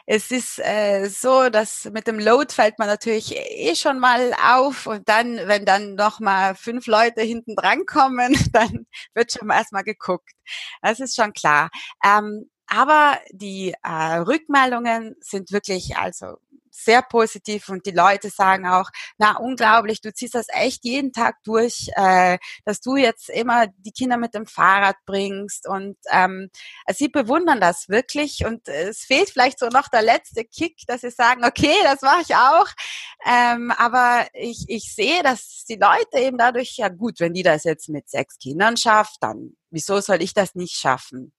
es 0.07 0.31
ist 0.31 0.59
äh, 0.59 1.07
so, 1.07 1.49
dass 1.49 1.85
mit 1.85 2.07
dem 2.07 2.19
Load 2.19 2.53
fällt 2.53 2.79
man 2.79 2.87
natürlich 2.87 3.35
eh 3.37 3.75
schon 3.75 3.99
mal 3.99 4.33
auf 4.43 4.87
und 4.87 5.07
dann, 5.07 5.37
wenn 5.45 5.65
dann 5.65 5.95
noch 5.95 6.19
mal 6.19 6.55
fünf 6.55 6.87
Leute 6.87 7.21
hinten 7.21 7.55
dran 7.55 7.85
kommen, 7.85 8.33
dann 8.51 8.87
wird 9.13 9.31
schon 9.31 9.47
mal 9.47 9.57
erstmal 9.57 9.83
geguckt. 9.83 10.31
Das 10.81 10.99
ist 10.99 11.15
schon 11.15 11.33
klar. 11.33 11.69
Ähm, 12.03 12.49
aber 12.67 13.19
die 13.31 13.75
äh, 13.83 14.15
Rückmeldungen 14.17 15.15
sind 15.19 15.51
wirklich 15.51 15.97
also 15.97 16.37
sehr 16.71 17.01
positiv 17.01 17.69
und 17.69 17.85
die 17.85 17.91
Leute 17.91 18.29
sagen 18.29 18.65
auch, 18.65 18.89
na 19.17 19.37
unglaublich, 19.37 20.01
du 20.01 20.13
ziehst 20.13 20.35
das 20.35 20.47
echt 20.49 20.83
jeden 20.83 21.11
Tag 21.11 21.35
durch, 21.43 21.89
äh, 21.95 22.37
dass 22.65 22.81
du 22.81 22.95
jetzt 22.95 23.29
immer 23.29 23.67
die 23.67 23.91
Kinder 23.91 24.17
mit 24.17 24.33
dem 24.33 24.45
Fahrrad 24.47 24.95
bringst 25.05 25.67
und 25.67 25.97
ähm, 26.11 26.49
also 26.85 27.05
sie 27.05 27.09
bewundern 27.09 27.59
das 27.59 27.89
wirklich 27.89 28.45
und 28.45 28.67
es 28.67 29.01
fehlt 29.01 29.29
vielleicht 29.29 29.59
so 29.59 29.67
noch 29.67 29.89
der 29.89 30.01
letzte 30.01 30.45
Kick, 30.45 30.77
dass 30.87 31.01
sie 31.01 31.11
sagen, 31.11 31.45
okay, 31.45 31.75
das 31.83 32.01
mache 32.01 32.21
ich 32.21 32.35
auch, 32.35 32.67
ähm, 33.25 33.71
aber 33.71 34.27
ich, 34.33 34.65
ich 34.67 34.93
sehe, 34.93 35.21
dass 35.23 35.65
die 35.69 35.75
Leute 35.75 36.19
eben 36.19 36.37
dadurch, 36.37 36.77
ja 36.77 36.89
gut, 36.89 37.19
wenn 37.19 37.33
die 37.33 37.43
das 37.43 37.63
jetzt 37.65 37.89
mit 37.89 38.09
sechs 38.09 38.37
Kindern 38.37 38.77
schafft, 38.77 39.17
dann 39.21 39.55
wieso 39.71 39.99
soll 40.01 40.21
ich 40.21 40.33
das 40.33 40.53
nicht 40.53 40.75
schaffen? 40.75 41.33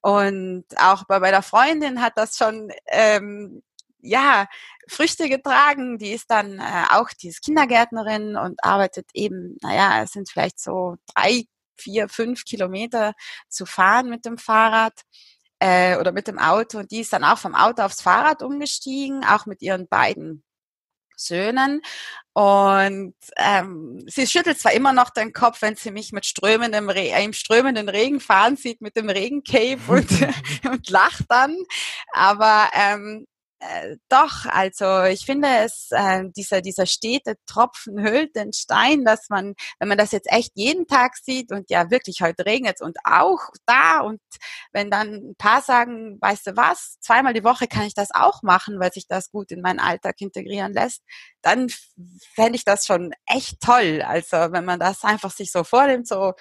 Und 0.00 0.64
auch 0.76 1.04
bei 1.04 1.18
meiner 1.18 1.42
Freundin 1.42 2.00
hat 2.00 2.16
das 2.16 2.36
schon 2.36 2.72
ähm, 2.86 3.62
ja, 4.02 4.46
Früchte 4.88 5.28
getragen. 5.28 5.98
Die 5.98 6.12
ist 6.12 6.30
dann 6.30 6.58
äh, 6.58 6.84
auch, 6.90 7.08
die 7.10 7.28
ist 7.28 7.42
Kindergärtnerin 7.42 8.36
und 8.36 8.62
arbeitet 8.62 9.08
eben, 9.14 9.56
naja, 9.62 10.02
es 10.02 10.12
sind 10.12 10.28
vielleicht 10.28 10.60
so 10.60 10.96
drei, 11.14 11.44
vier, 11.76 12.08
fünf 12.08 12.44
Kilometer 12.44 13.14
zu 13.48 13.66
fahren 13.66 14.10
mit 14.10 14.24
dem 14.26 14.38
Fahrrad 14.38 15.00
äh, 15.60 15.96
oder 15.96 16.12
mit 16.12 16.26
dem 16.28 16.38
Auto. 16.38 16.78
Und 16.78 16.90
die 16.90 17.00
ist 17.00 17.12
dann 17.12 17.24
auch 17.24 17.38
vom 17.38 17.54
Auto 17.54 17.82
aufs 17.82 18.02
Fahrrad 18.02 18.42
umgestiegen, 18.42 19.24
auch 19.24 19.46
mit 19.46 19.62
ihren 19.62 19.88
beiden 19.88 20.44
Söhnen. 21.16 21.80
Und 22.34 23.14
ähm, 23.36 24.02
sie 24.06 24.26
schüttelt 24.26 24.58
zwar 24.58 24.72
immer 24.72 24.92
noch 24.92 25.10
den 25.10 25.32
Kopf, 25.32 25.62
wenn 25.62 25.76
sie 25.76 25.90
mich 25.90 26.12
mit 26.12 26.26
strömendem 26.26 26.88
Re 26.88 27.10
äh, 27.10 27.24
im 27.24 27.32
strömenden 27.32 27.88
Regen 27.88 28.20
fahren 28.20 28.56
sieht, 28.56 28.80
mit 28.80 28.96
dem 28.96 29.08
Regencape 29.10 29.80
und, 29.86 30.10
und 30.70 30.90
lacht 30.90 31.24
dann. 31.28 31.56
Aber 32.12 32.70
ähm, 32.74 33.26
äh, 33.62 33.96
doch, 34.08 34.46
also 34.46 35.04
ich 35.04 35.24
finde 35.24 35.48
es, 35.48 35.88
äh, 35.92 36.24
dieser, 36.36 36.62
dieser 36.62 36.86
stete 36.86 37.36
Tropfen 37.46 38.02
hüllt 38.02 38.34
den 38.34 38.52
Stein, 38.52 39.04
dass 39.04 39.28
man, 39.28 39.54
wenn 39.78 39.88
man 39.88 39.98
das 39.98 40.10
jetzt 40.10 40.30
echt 40.30 40.52
jeden 40.54 40.86
Tag 40.88 41.16
sieht 41.16 41.52
und 41.52 41.70
ja 41.70 41.90
wirklich 41.90 42.22
heute 42.22 42.44
regnet 42.44 42.80
und 42.80 42.98
auch 43.04 43.40
da 43.64 44.00
und 44.00 44.20
wenn 44.72 44.90
dann 44.90 45.14
ein 45.14 45.34
paar 45.36 45.62
sagen, 45.62 46.18
weißt 46.20 46.48
du 46.48 46.56
was, 46.56 46.96
zweimal 47.00 47.34
die 47.34 47.44
Woche 47.44 47.68
kann 47.68 47.86
ich 47.86 47.94
das 47.94 48.10
auch 48.12 48.42
machen, 48.42 48.80
weil 48.80 48.92
sich 48.92 49.06
das 49.06 49.30
gut 49.30 49.52
in 49.52 49.60
meinen 49.60 49.80
Alltag 49.80 50.20
integrieren 50.20 50.72
lässt, 50.72 51.02
dann 51.40 51.68
fände 52.34 52.56
ich 52.56 52.64
das 52.64 52.84
schon 52.84 53.12
echt 53.26 53.60
toll. 53.60 54.02
Also 54.04 54.36
wenn 54.52 54.64
man 54.64 54.80
das 54.80 55.04
einfach 55.04 55.30
sich 55.30 55.52
so 55.52 55.62
vornimmt, 55.62 56.08
so 56.08 56.34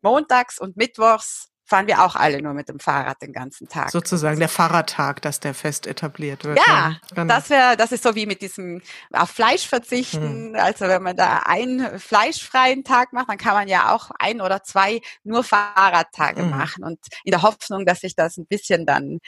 montags 0.00 0.58
und 0.58 0.76
mittwochs 0.76 1.51
fahren 1.72 1.86
wir 1.86 2.04
auch 2.04 2.16
alle 2.16 2.42
nur 2.42 2.52
mit 2.52 2.68
dem 2.68 2.78
Fahrrad 2.78 3.22
den 3.22 3.32
ganzen 3.32 3.66
Tag. 3.66 3.90
Sozusagen 3.90 4.38
der 4.38 4.50
Fahrradtag, 4.50 5.22
dass 5.22 5.40
der 5.40 5.54
fest 5.54 5.86
etabliert 5.86 6.44
wird. 6.44 6.58
Ja, 6.66 6.96
ja. 7.16 7.24
das 7.24 7.48
wäre, 7.48 7.78
das 7.78 7.92
ist 7.92 8.02
so 8.02 8.14
wie 8.14 8.26
mit 8.26 8.42
diesem 8.42 8.82
auf 9.10 9.30
Fleisch 9.30 9.66
verzichten. 9.66 10.52
Hm. 10.52 10.56
Also 10.56 10.86
wenn 10.86 11.02
man 11.02 11.16
da 11.16 11.44
einen 11.46 11.98
fleischfreien 11.98 12.84
Tag 12.84 13.14
macht, 13.14 13.30
dann 13.30 13.38
kann 13.38 13.54
man 13.54 13.68
ja 13.68 13.94
auch 13.94 14.10
ein 14.18 14.42
oder 14.42 14.62
zwei 14.62 15.00
nur 15.24 15.44
Fahrradtage 15.44 16.42
hm. 16.42 16.50
machen 16.50 16.84
und 16.84 16.98
in 17.24 17.30
der 17.30 17.40
Hoffnung, 17.40 17.86
dass 17.86 18.00
sich 18.00 18.14
das 18.14 18.36
ein 18.36 18.44
bisschen 18.44 18.84
dann, 18.84 19.20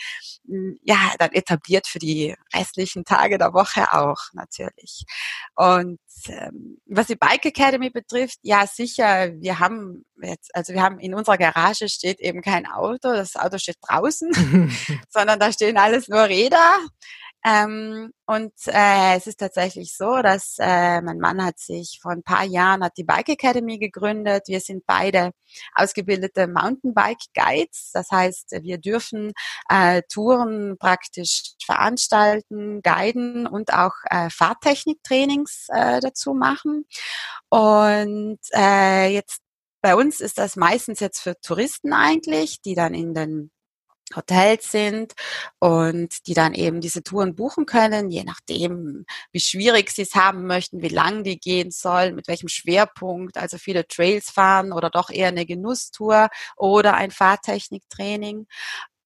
hm, 0.47 0.79
ja, 0.83 0.99
dann 1.19 1.33
etabliert 1.33 1.87
für 1.87 1.99
die 1.99 2.37
restlichen 2.55 3.07
Tage 3.07 3.39
der 3.39 3.55
Woche 3.55 3.95
auch 3.95 4.21
natürlich. 4.35 5.07
Und 5.55 5.99
ähm, 6.29 6.77
was 6.85 7.07
die 7.07 7.17
Bike 7.17 7.47
Academy 7.47 7.89
betrifft, 7.89 8.39
ja 8.43 8.67
sicher, 8.67 9.33
wir 9.41 9.61
haben 9.61 10.05
jetzt, 10.23 10.55
also 10.55 10.73
wir 10.73 10.83
haben 10.83 10.99
in 10.99 11.15
unserer 11.15 11.39
Garage 11.39 11.89
steht 11.89 12.21
eben 12.21 12.34
kein 12.43 12.67
Auto, 12.67 13.13
das 13.13 13.37
Auto 13.37 13.59
steht 13.59 13.79
draußen, 13.83 14.31
sondern 15.09 15.39
da 15.39 15.53
stehen 15.53 15.79
alles 15.79 16.09
nur 16.09 16.25
Räder. 16.25 16.79
Ähm, 17.47 18.11
und 18.25 18.55
äh, 18.69 19.17
es 19.17 19.27
ist 19.27 19.39
tatsächlich 19.39 19.95
so, 19.95 20.23
dass 20.23 20.57
äh, 20.59 21.03
mein 21.03 21.19
Mann 21.19 21.45
hat 21.45 21.59
sich 21.59 21.99
vor 22.01 22.13
ein 22.13 22.23
paar 22.23 22.45
Jahren 22.45 22.83
hat 22.83 22.97
die 22.97 23.05
Bike 23.05 23.29
Academy 23.29 23.79
gegründet. 23.79 24.45
Wir 24.47 24.61
sind 24.61 24.85
beide 24.87 25.33
ausgebildete 25.75 26.47
Mountainbike 26.47 27.27
Guides. 27.35 27.91
Das 27.93 28.11
heißt, 28.11 28.53
wir 28.63 28.79
dürfen 28.79 29.33
äh, 29.69 30.01
Touren 30.11 30.79
praktisch 30.79 31.53
veranstalten, 31.63 32.81
guiden 32.81 33.47
und 33.47 33.75
auch 33.75 33.93
äh, 34.09 34.31
Fahrtechniktrainings 34.31 35.67
äh, 35.69 36.01
dazu 36.01 36.33
machen. 36.33 36.87
Und 37.51 38.39
äh, 38.55 39.09
jetzt 39.13 39.44
bei 39.85 39.97
uns 39.97 40.21
ist 40.21 40.39
das 40.39 40.57
meistens 40.57 40.99
jetzt 40.99 41.21
für 41.21 41.39
Touristen 41.43 41.93
eigentlich, 41.93 42.63
die 42.63 42.75
dann 42.75 42.95
in 42.95 43.13
den 43.13 43.51
Hotels 44.17 44.71
sind 44.71 45.13
und 45.59 46.27
die 46.27 46.33
dann 46.33 46.55
eben 46.55 46.81
diese 46.81 47.03
Touren 47.03 47.35
buchen 47.35 47.67
können, 47.67 48.11
je 48.11 48.25
nachdem, 48.25 49.05
wie 49.31 49.41
schwierig 49.41 49.91
sie 49.91 50.01
es 50.01 50.15
haben 50.15 50.47
möchten, 50.47 50.81
wie 50.81 50.89
lang 50.89 51.23
die 51.23 51.39
gehen 51.39 51.71
sollen, 51.71 52.15
mit 52.15 52.29
welchem 52.29 52.49
Schwerpunkt, 52.49 53.37
also 53.37 53.59
viele 53.59 53.87
Trails 53.87 54.31
fahren 54.31 54.73
oder 54.73 54.89
doch 54.89 55.11
eher 55.11 55.29
eine 55.29 55.45
Genusstour 55.45 56.31
oder 56.57 56.95
ein 56.95 57.11
Fahrtechniktraining. 57.11 58.47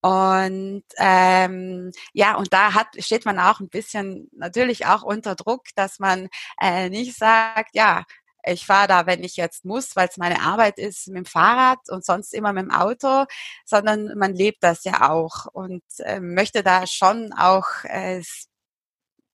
Und 0.00 0.84
ähm, 0.98 1.90
ja, 2.12 2.36
und 2.36 2.52
da 2.52 2.74
hat, 2.74 2.86
steht 3.00 3.24
man 3.24 3.40
auch 3.40 3.58
ein 3.58 3.68
bisschen 3.68 4.28
natürlich 4.32 4.86
auch 4.86 5.02
unter 5.02 5.34
Druck, 5.34 5.62
dass 5.74 5.98
man 5.98 6.28
äh, 6.60 6.88
nicht 6.88 7.16
sagt, 7.16 7.74
ja, 7.74 8.04
ich 8.44 8.66
fahre 8.66 8.88
da, 8.88 9.07
wenn 9.07 9.24
ich 9.24 9.37
jetzt 9.37 9.64
muss, 9.64 9.96
weil 9.96 10.09
es 10.09 10.16
meine 10.16 10.40
Arbeit 10.40 10.79
ist, 10.79 11.09
mit 11.09 11.16
dem 11.16 11.24
Fahrrad 11.24 11.79
und 11.88 12.05
sonst 12.05 12.33
immer 12.35 12.53
mit 12.53 12.64
dem 12.64 12.70
Auto, 12.70 13.24
sondern 13.64 14.16
man 14.16 14.35
lebt 14.35 14.62
das 14.62 14.85
ja 14.85 15.11
auch 15.11 15.46
und 15.53 15.83
äh, 15.98 16.20
möchte 16.20 16.62
da 16.62 16.87
schon 16.87 17.33
auch 17.33 17.66
äh, 17.85 18.22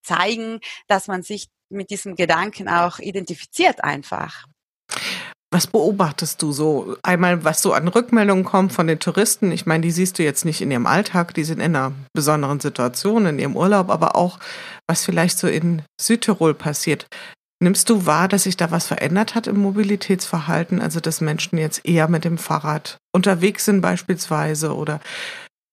zeigen, 0.03 0.61
dass 0.87 1.07
man 1.07 1.23
sich 1.23 1.49
mit 1.71 1.91
diesem 1.91 2.15
Gedanken 2.15 2.69
auch 2.69 2.99
identifiziert 2.99 3.83
einfach. 3.83 4.47
Was 5.51 5.69
beobachtest 5.69 6.43
du 6.43 6.51
so? 6.51 6.97
Einmal, 7.05 7.45
was 7.45 7.63
so 7.63 7.73
an 7.75 7.87
Rückmeldungen 7.87 8.45
kommt 8.45 8.73
von 8.73 8.89
den 8.89 8.99
Touristen. 8.99 9.53
Ich 9.53 9.67
meine, 9.67 9.83
die 9.83 9.93
siehst 9.93 10.19
du 10.19 10.25
jetzt 10.25 10.45
nicht 10.45 10.61
in 10.61 10.71
ihrem 10.73 10.87
Alltag, 10.87 11.33
die 11.35 11.45
sind 11.45 11.61
in 11.61 11.77
einer 11.77 11.93
besonderen 12.13 12.59
Situation, 12.59 13.27
in 13.27 13.39
ihrem 13.39 13.57
Urlaub, 13.57 13.89
aber 13.89 14.17
auch, 14.17 14.41
was 14.89 15.05
vielleicht 15.05 15.39
so 15.39 15.47
in 15.47 15.83
Südtirol 16.01 16.55
passiert. 16.55 17.07
Nimmst 17.61 17.89
du 17.89 18.05
wahr, 18.05 18.29
dass 18.29 18.43
sich 18.43 18.57
da 18.57 18.71
was 18.71 18.87
verändert 18.87 19.35
hat 19.35 19.47
im 19.47 19.59
Mobilitätsverhalten? 19.59 20.81
Also, 20.81 21.01
dass 21.01 21.21
Menschen 21.21 21.59
jetzt 21.59 21.85
eher 21.85 22.09
mit 22.09 22.25
dem 22.25 22.37
Fahrrad 22.37 22.99
unterwegs 23.13 23.65
sind 23.65 23.81
beispielsweise 23.81 24.75
oder 24.75 25.01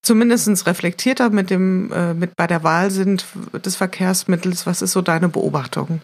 zumindest 0.03 0.65
reflektierter 0.67 1.29
mit 1.29 1.49
dem, 1.49 1.91
äh, 1.91 2.13
mit 2.13 2.35
bei 2.35 2.47
der 2.47 2.63
Wahl 2.63 2.91
sind 2.91 3.25
des 3.53 3.75
Verkehrsmittels. 3.75 4.65
Was 4.65 4.81
ist 4.81 4.91
so 4.91 5.01
deine 5.01 5.29
Beobachtung? 5.29 6.01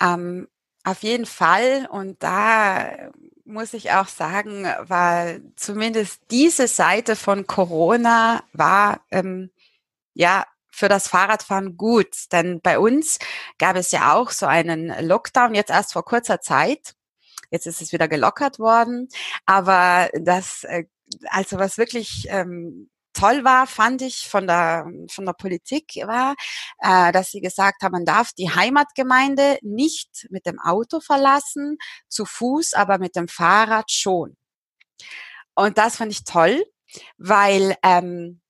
Ähm, 0.00 0.48
auf 0.84 1.02
jeden 1.02 1.26
Fall. 1.26 1.88
Und 1.90 2.22
da 2.22 3.10
muss 3.44 3.74
ich 3.74 3.92
auch 3.92 4.08
sagen, 4.08 4.64
war 4.80 5.36
zumindest 5.56 6.20
diese 6.30 6.68
Seite 6.68 7.16
von 7.16 7.46
Corona 7.46 8.42
war 8.52 9.00
ähm, 9.10 9.50
ja 10.14 10.44
für 10.74 10.88
das 10.88 11.08
Fahrradfahren 11.08 11.76
gut. 11.76 12.32
Denn 12.32 12.60
bei 12.60 12.78
uns 12.78 13.18
gab 13.58 13.76
es 13.76 13.92
ja 13.92 14.14
auch 14.14 14.30
so 14.30 14.46
einen 14.46 14.92
Lockdown 15.06 15.54
jetzt 15.54 15.70
erst 15.70 15.92
vor 15.92 16.04
kurzer 16.04 16.40
Zeit. 16.40 16.94
Jetzt 17.50 17.66
ist 17.66 17.80
es 17.80 17.92
wieder 17.92 18.08
gelockert 18.08 18.58
worden. 18.58 19.08
Aber 19.46 20.10
das, 20.14 20.64
äh, 20.64 20.84
also 21.30 21.58
was 21.58 21.78
wirklich 21.78 22.26
ähm, 22.28 22.90
toll 23.12 23.44
war, 23.44 23.66
fand 23.66 24.02
ich 24.02 24.28
von 24.28 24.46
der, 24.46 24.86
von 25.10 25.24
der 25.24 25.34
Politik, 25.34 25.94
war, 26.04 26.34
äh, 26.80 27.12
dass 27.12 27.30
sie 27.30 27.40
gesagt 27.40 27.82
haben, 27.82 27.92
man 27.92 28.04
darf 28.04 28.32
die 28.32 28.50
Heimatgemeinde 28.50 29.58
nicht 29.62 30.26
mit 30.30 30.46
dem 30.46 30.58
Auto 30.60 31.00
verlassen, 31.00 31.78
zu 32.08 32.24
Fuß, 32.24 32.74
aber 32.74 32.98
mit 32.98 33.16
dem 33.16 33.28
Fahrrad 33.28 33.90
schon. 33.90 34.36
Und 35.54 35.78
das 35.78 35.96
fand 35.96 36.12
ich 36.12 36.24
toll, 36.24 36.64
weil 37.16 37.76
ähm, 37.82 38.40
äh, 38.40 38.43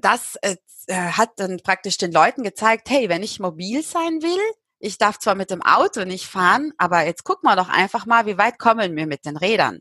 das 0.00 0.36
äh, 0.42 0.56
äh, 0.86 0.94
hat 0.94 1.30
dann 1.36 1.58
praktisch 1.62 1.98
den 1.98 2.12
Leuten 2.12 2.42
gezeigt, 2.42 2.90
hey, 2.90 3.08
wenn 3.08 3.22
ich 3.22 3.40
mobil 3.40 3.82
sein 3.82 4.22
will, 4.22 4.40
ich 4.80 4.96
darf 4.98 5.18
zwar 5.18 5.34
mit 5.34 5.50
dem 5.50 5.62
Auto 5.62 6.04
nicht 6.04 6.26
fahren, 6.26 6.72
aber 6.78 7.04
jetzt 7.04 7.24
gucken 7.24 7.48
wir 7.48 7.56
doch 7.56 7.68
einfach 7.68 8.06
mal, 8.06 8.26
wie 8.26 8.38
weit 8.38 8.58
kommen 8.58 8.96
wir 8.96 9.06
mit 9.06 9.24
den 9.24 9.36
Rädern. 9.36 9.80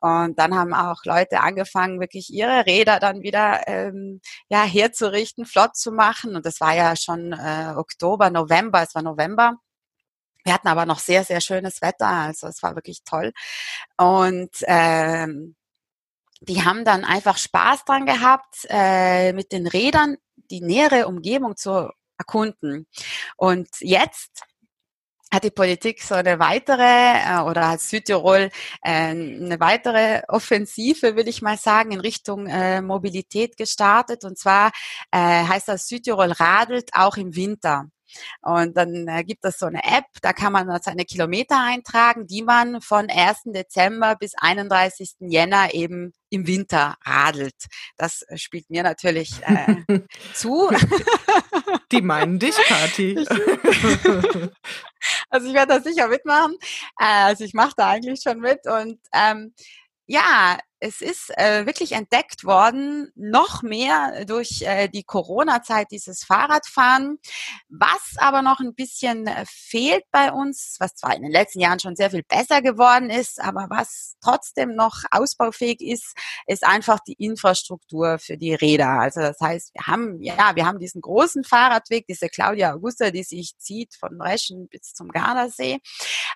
Und 0.00 0.38
dann 0.38 0.54
haben 0.56 0.74
auch 0.74 1.04
Leute 1.04 1.40
angefangen, 1.40 2.00
wirklich 2.00 2.30
ihre 2.32 2.66
Räder 2.66 2.98
dann 2.98 3.22
wieder 3.22 3.66
ähm, 3.68 4.20
ja 4.48 4.64
herzurichten, 4.64 5.46
flott 5.46 5.76
zu 5.76 5.92
machen. 5.92 6.36
Und 6.36 6.46
das 6.46 6.60
war 6.60 6.74
ja 6.74 6.96
schon 6.96 7.32
äh, 7.32 7.74
Oktober, 7.76 8.30
November, 8.30 8.82
es 8.82 8.94
war 8.94 9.02
November. 9.02 9.58
Wir 10.44 10.52
hatten 10.54 10.68
aber 10.68 10.86
noch 10.86 10.98
sehr, 10.98 11.24
sehr 11.24 11.40
schönes 11.40 11.80
Wetter, 11.80 12.08
also 12.08 12.48
es 12.48 12.62
war 12.62 12.74
wirklich 12.74 13.02
toll. 13.04 13.32
Und 13.96 14.50
ähm, 14.66 15.56
die 16.48 16.64
haben 16.64 16.84
dann 16.84 17.04
einfach 17.04 17.38
Spaß 17.38 17.84
dran 17.84 18.06
gehabt, 18.06 18.66
äh, 18.68 19.32
mit 19.32 19.52
den 19.52 19.66
Rädern 19.66 20.16
die 20.50 20.60
nähere 20.60 21.06
Umgebung 21.06 21.56
zu 21.56 21.90
erkunden. 22.18 22.86
Und 23.36 23.68
jetzt 23.80 24.44
hat 25.34 25.44
die 25.44 25.50
Politik 25.50 26.00
so 26.02 26.14
eine 26.14 26.38
weitere 26.38 26.82
äh, 26.82 27.40
oder 27.42 27.70
hat 27.70 27.80
Südtirol 27.80 28.50
äh, 28.82 28.90
eine 28.90 29.58
weitere 29.58 30.22
Offensive, 30.28 31.16
will 31.16 31.28
ich 31.28 31.42
mal 31.42 31.58
sagen, 31.58 31.92
in 31.92 32.00
Richtung 32.00 32.46
äh, 32.46 32.80
Mobilität 32.80 33.56
gestartet. 33.56 34.24
Und 34.24 34.38
zwar 34.38 34.70
heißt 35.12 35.68
das 35.68 35.88
Südtirol 35.88 36.32
radelt 36.32 36.90
auch 36.92 37.16
im 37.16 37.34
Winter. 37.34 37.88
Und 38.42 38.76
dann 38.76 39.08
äh, 39.08 39.24
gibt 39.24 39.44
es 39.44 39.58
so 39.58 39.66
eine 39.66 39.82
App, 39.84 40.04
da 40.22 40.32
kann 40.32 40.52
man 40.52 40.80
seine 40.82 41.04
Kilometer 41.04 41.60
eintragen, 41.60 42.26
die 42.26 42.42
man 42.42 42.80
von 42.80 43.08
1. 43.10 43.42
Dezember 43.46 44.16
bis 44.16 44.32
31. 44.36 45.16
Jänner 45.20 45.74
eben 45.74 46.12
im 46.30 46.46
Winter 46.46 46.96
radelt. 47.04 47.66
Das 47.96 48.22
äh, 48.22 48.36
spielt 48.36 48.70
mir 48.70 48.82
natürlich 48.82 49.32
äh, 49.42 50.00
zu. 50.34 50.70
Die 51.92 52.02
meinen 52.02 52.38
dich, 52.38 52.56
Kathi. 52.56 53.24
Also 55.30 55.48
ich 55.48 55.54
werde 55.54 55.74
da 55.74 55.80
sicher 55.80 56.08
mitmachen. 56.08 56.56
Äh, 56.98 57.04
also 57.04 57.44
ich 57.44 57.54
mache 57.54 57.74
da 57.76 57.90
eigentlich 57.90 58.20
schon 58.22 58.40
mit 58.40 58.66
und 58.66 58.98
ähm, 59.12 59.54
ja, 60.06 60.58
es 60.80 61.00
ist 61.00 61.30
äh, 61.38 61.64
wirklich 61.64 61.92
entdeckt 61.92 62.44
worden, 62.44 63.10
noch 63.14 63.62
mehr 63.62 64.26
durch 64.26 64.60
äh, 64.60 64.88
die 64.88 65.02
Corona-Zeit, 65.02 65.90
dieses 65.90 66.24
Fahrradfahren. 66.24 67.18
Was 67.70 68.16
aber 68.18 68.42
noch 68.42 68.60
ein 68.60 68.74
bisschen 68.74 69.26
äh, 69.26 69.44
fehlt 69.48 70.04
bei 70.10 70.30
uns, 70.30 70.76
was 70.80 70.94
zwar 70.94 71.16
in 71.16 71.22
den 71.22 71.32
letzten 71.32 71.60
Jahren 71.60 71.80
schon 71.80 71.96
sehr 71.96 72.10
viel 72.10 72.22
besser 72.22 72.60
geworden 72.60 73.08
ist, 73.08 73.40
aber 73.40 73.68
was 73.70 74.16
trotzdem 74.22 74.74
noch 74.74 75.04
ausbaufähig 75.10 75.80
ist, 75.80 76.14
ist 76.46 76.66
einfach 76.66 76.98
die 77.00 77.14
Infrastruktur 77.14 78.18
für 78.18 78.36
die 78.36 78.52
Räder. 78.52 79.00
Also 79.00 79.20
das 79.20 79.40
heißt, 79.40 79.72
wir 79.74 79.86
haben, 79.86 80.20
ja, 80.20 80.54
wir 80.54 80.66
haben 80.66 80.80
diesen 80.80 81.00
großen 81.00 81.44
Fahrradweg, 81.44 82.06
diese 82.06 82.28
Claudia 82.28 82.74
Augusta, 82.74 83.10
die 83.10 83.22
sich 83.22 83.56
zieht 83.56 83.94
von 83.94 84.20
Reschen 84.20 84.68
bis 84.68 84.92
zum 84.92 85.08
Gardasee. 85.08 85.78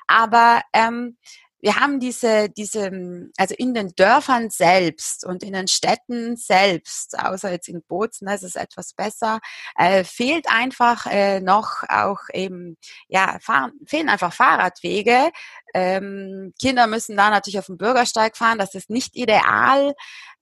Aber 0.07 0.62
ähm, 0.72 1.18
wir 1.61 1.77
haben 1.77 2.01
diese, 2.01 2.49
diese, 2.49 3.31
also 3.37 3.55
in 3.57 3.75
den 3.75 3.92
Dörfern 3.97 4.51
selbst 4.51 5.25
und 5.25 5.42
in 5.42 5.53
den 5.53 5.68
Städten 5.68 6.37
selbst, 6.37 7.18
außer 7.18 7.51
jetzt 7.51 7.68
in 7.68 7.83
Bozen, 7.83 8.27
das 8.27 8.42
ist 8.42 8.57
etwas 8.57 8.94
besser, 8.94 9.40
äh, 9.77 10.05
fehlt 10.05 10.47
einfach 10.49 11.07
äh, 11.07 11.40
noch 11.40 11.83
auch 11.88 12.21
eben, 12.33 12.77
ja, 13.09 13.38
fahren, 13.40 13.73
fehlen 13.87 14.09
einfach 14.09 14.33
Fahrradwege. 14.33 15.31
Ähm, 15.75 16.55
Kinder 16.61 16.87
müssen 16.87 17.16
da 17.16 17.31
natürlich 17.31 17.59
auf 17.59 17.66
dem 17.66 17.79
Bürgersteig 17.79 18.37
fahren, 18.37 18.59
das 18.59 18.75
ist 18.75 18.90
nicht 18.90 19.16
ideal. 19.16 19.94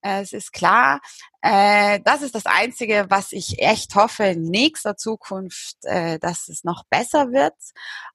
Äh, 0.02 0.22
es 0.22 0.32
ist 0.32 0.52
klar, 0.52 1.00
äh, 1.42 2.00
das 2.04 2.22
ist 2.22 2.34
das 2.34 2.46
Einzige, 2.46 3.06
was 3.08 3.32
ich 3.32 3.60
echt 3.60 3.94
hoffe 3.94 4.24
in 4.24 4.42
nächster 4.42 4.96
Zukunft, 4.96 5.76
äh, 5.82 6.18
dass 6.18 6.48
es 6.48 6.64
noch 6.64 6.84
besser 6.90 7.32
wird. 7.32 7.54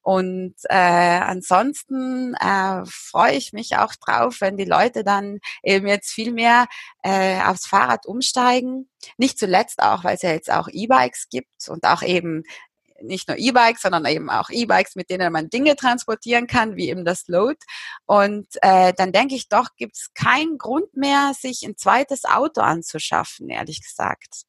Und 0.02 0.56
äh, 0.70 0.76
ansonsten 0.76 2.34
äh, 2.36 2.84
freue 2.86 3.36
ich 3.36 3.54
mich 3.54 3.78
auch 3.78 3.94
drauf, 3.96 4.38
wenn 4.42 4.58
die 4.58 4.66
Leute 4.66 5.04
dann 5.04 5.40
eben 5.64 5.88
jetzt 5.88 6.12
viel 6.12 6.32
mehr 6.34 6.68
äh, 7.04 7.42
aufs 7.42 7.68
Fahrrad 7.68 8.06
umsteigen. 8.06 8.90
Nicht 9.18 9.40
zuletzt 9.40 9.82
auch, 9.82 10.04
weil 10.04 10.16
es 10.16 10.22
ja 10.22 10.32
jetzt 10.32 10.52
auch 10.52 10.68
E-Bikes 10.72 11.30
gibt 11.30 11.70
und 11.70 11.86
auch 11.86 12.02
eben 12.02 12.44
nicht 13.04 13.28
nur 13.28 13.38
E-Bikes, 13.38 13.82
sondern 13.82 14.06
eben 14.06 14.30
auch 14.30 14.50
E-Bikes, 14.50 14.96
mit 14.96 15.10
denen 15.10 15.32
man 15.32 15.50
Dinge 15.50 15.76
transportieren 15.76 16.48
kann, 16.48 16.76
wie 16.76 16.90
eben 16.90 17.06
das 17.06 17.28
Load. 17.28 17.58
Und 18.06 18.48
äh, 18.62 18.94
dann 18.96 19.12
denke 19.12 19.36
ich 19.36 19.50
doch, 19.50 19.70
gibt 19.78 19.98
es 19.98 20.14
keinen 20.14 20.58
Grund 20.58 20.96
mehr, 20.96 21.34
sich 21.40 21.64
ein 21.64 21.78
zweites 21.78 22.26
Auto 22.26 22.62
anzuschaffen, 22.62 23.50
ehrlich 23.50 23.82
gesagt. 23.82 24.46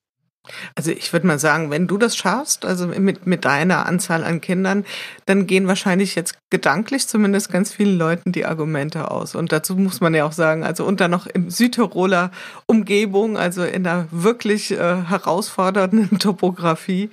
Also 0.75 0.91
ich 0.91 1.13
würde 1.13 1.27
mal 1.27 1.39
sagen, 1.39 1.71
wenn 1.71 1.87
du 1.87 1.99
das 1.99 2.17
schaffst, 2.17 2.65
also 2.65 2.89
mit, 2.89 3.27
mit 3.27 3.45
deiner 3.45 3.87
Anzahl 3.87 4.25
an 4.25 4.41
Kindern, 4.41 4.85
dann 5.25 5.47
gehen 5.47 5.69
wahrscheinlich 5.69 6.17
jetzt 6.17 6.35
gedanklich 6.51 7.07
zumindest 7.07 7.53
ganz 7.53 7.73
vielen 7.73 7.97
Leuten 7.97 8.33
die 8.33 8.45
Argumente 8.45 9.11
aus. 9.13 9.37
Und 9.37 9.53
dazu 9.53 9.77
muss 9.77 10.01
man 10.01 10.15
ja 10.15 10.25
auch 10.25 10.33
sagen, 10.33 10.65
also 10.65 10.85
unter 10.85 11.07
noch 11.07 11.27
im 11.27 11.49
Südtiroler 11.49 12.33
Umgebung, 12.67 13.37
also 13.37 13.63
in 13.63 13.87
einer 13.87 14.09
wirklich 14.11 14.73
äh, 14.73 15.03
herausfordernden 15.05 16.19
Topografie, 16.19 17.11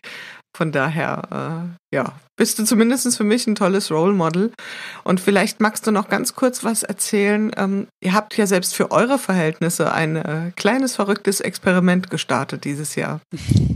von 0.55 0.71
daher, 0.71 1.71
äh, 1.91 1.95
ja, 1.95 2.13
bist 2.35 2.59
du 2.59 2.63
zumindest 2.63 3.15
für 3.15 3.23
mich 3.23 3.47
ein 3.47 3.55
tolles 3.55 3.91
Role 3.91 4.13
Model. 4.13 4.51
Und 5.03 5.19
vielleicht 5.19 5.59
magst 5.59 5.85
du 5.87 5.91
noch 5.91 6.09
ganz 6.09 6.35
kurz 6.35 6.63
was 6.63 6.83
erzählen. 6.83 7.51
Ähm, 7.57 7.87
ihr 8.01 8.13
habt 8.13 8.35
ja 8.37 8.47
selbst 8.47 8.75
für 8.75 8.91
eure 8.91 9.19
Verhältnisse 9.19 9.91
ein 9.93 10.15
äh, 10.15 10.51
kleines 10.55 10.95
verrücktes 10.95 11.39
Experiment 11.39 12.09
gestartet 12.09 12.65
dieses 12.65 12.95
Jahr. 12.95 13.21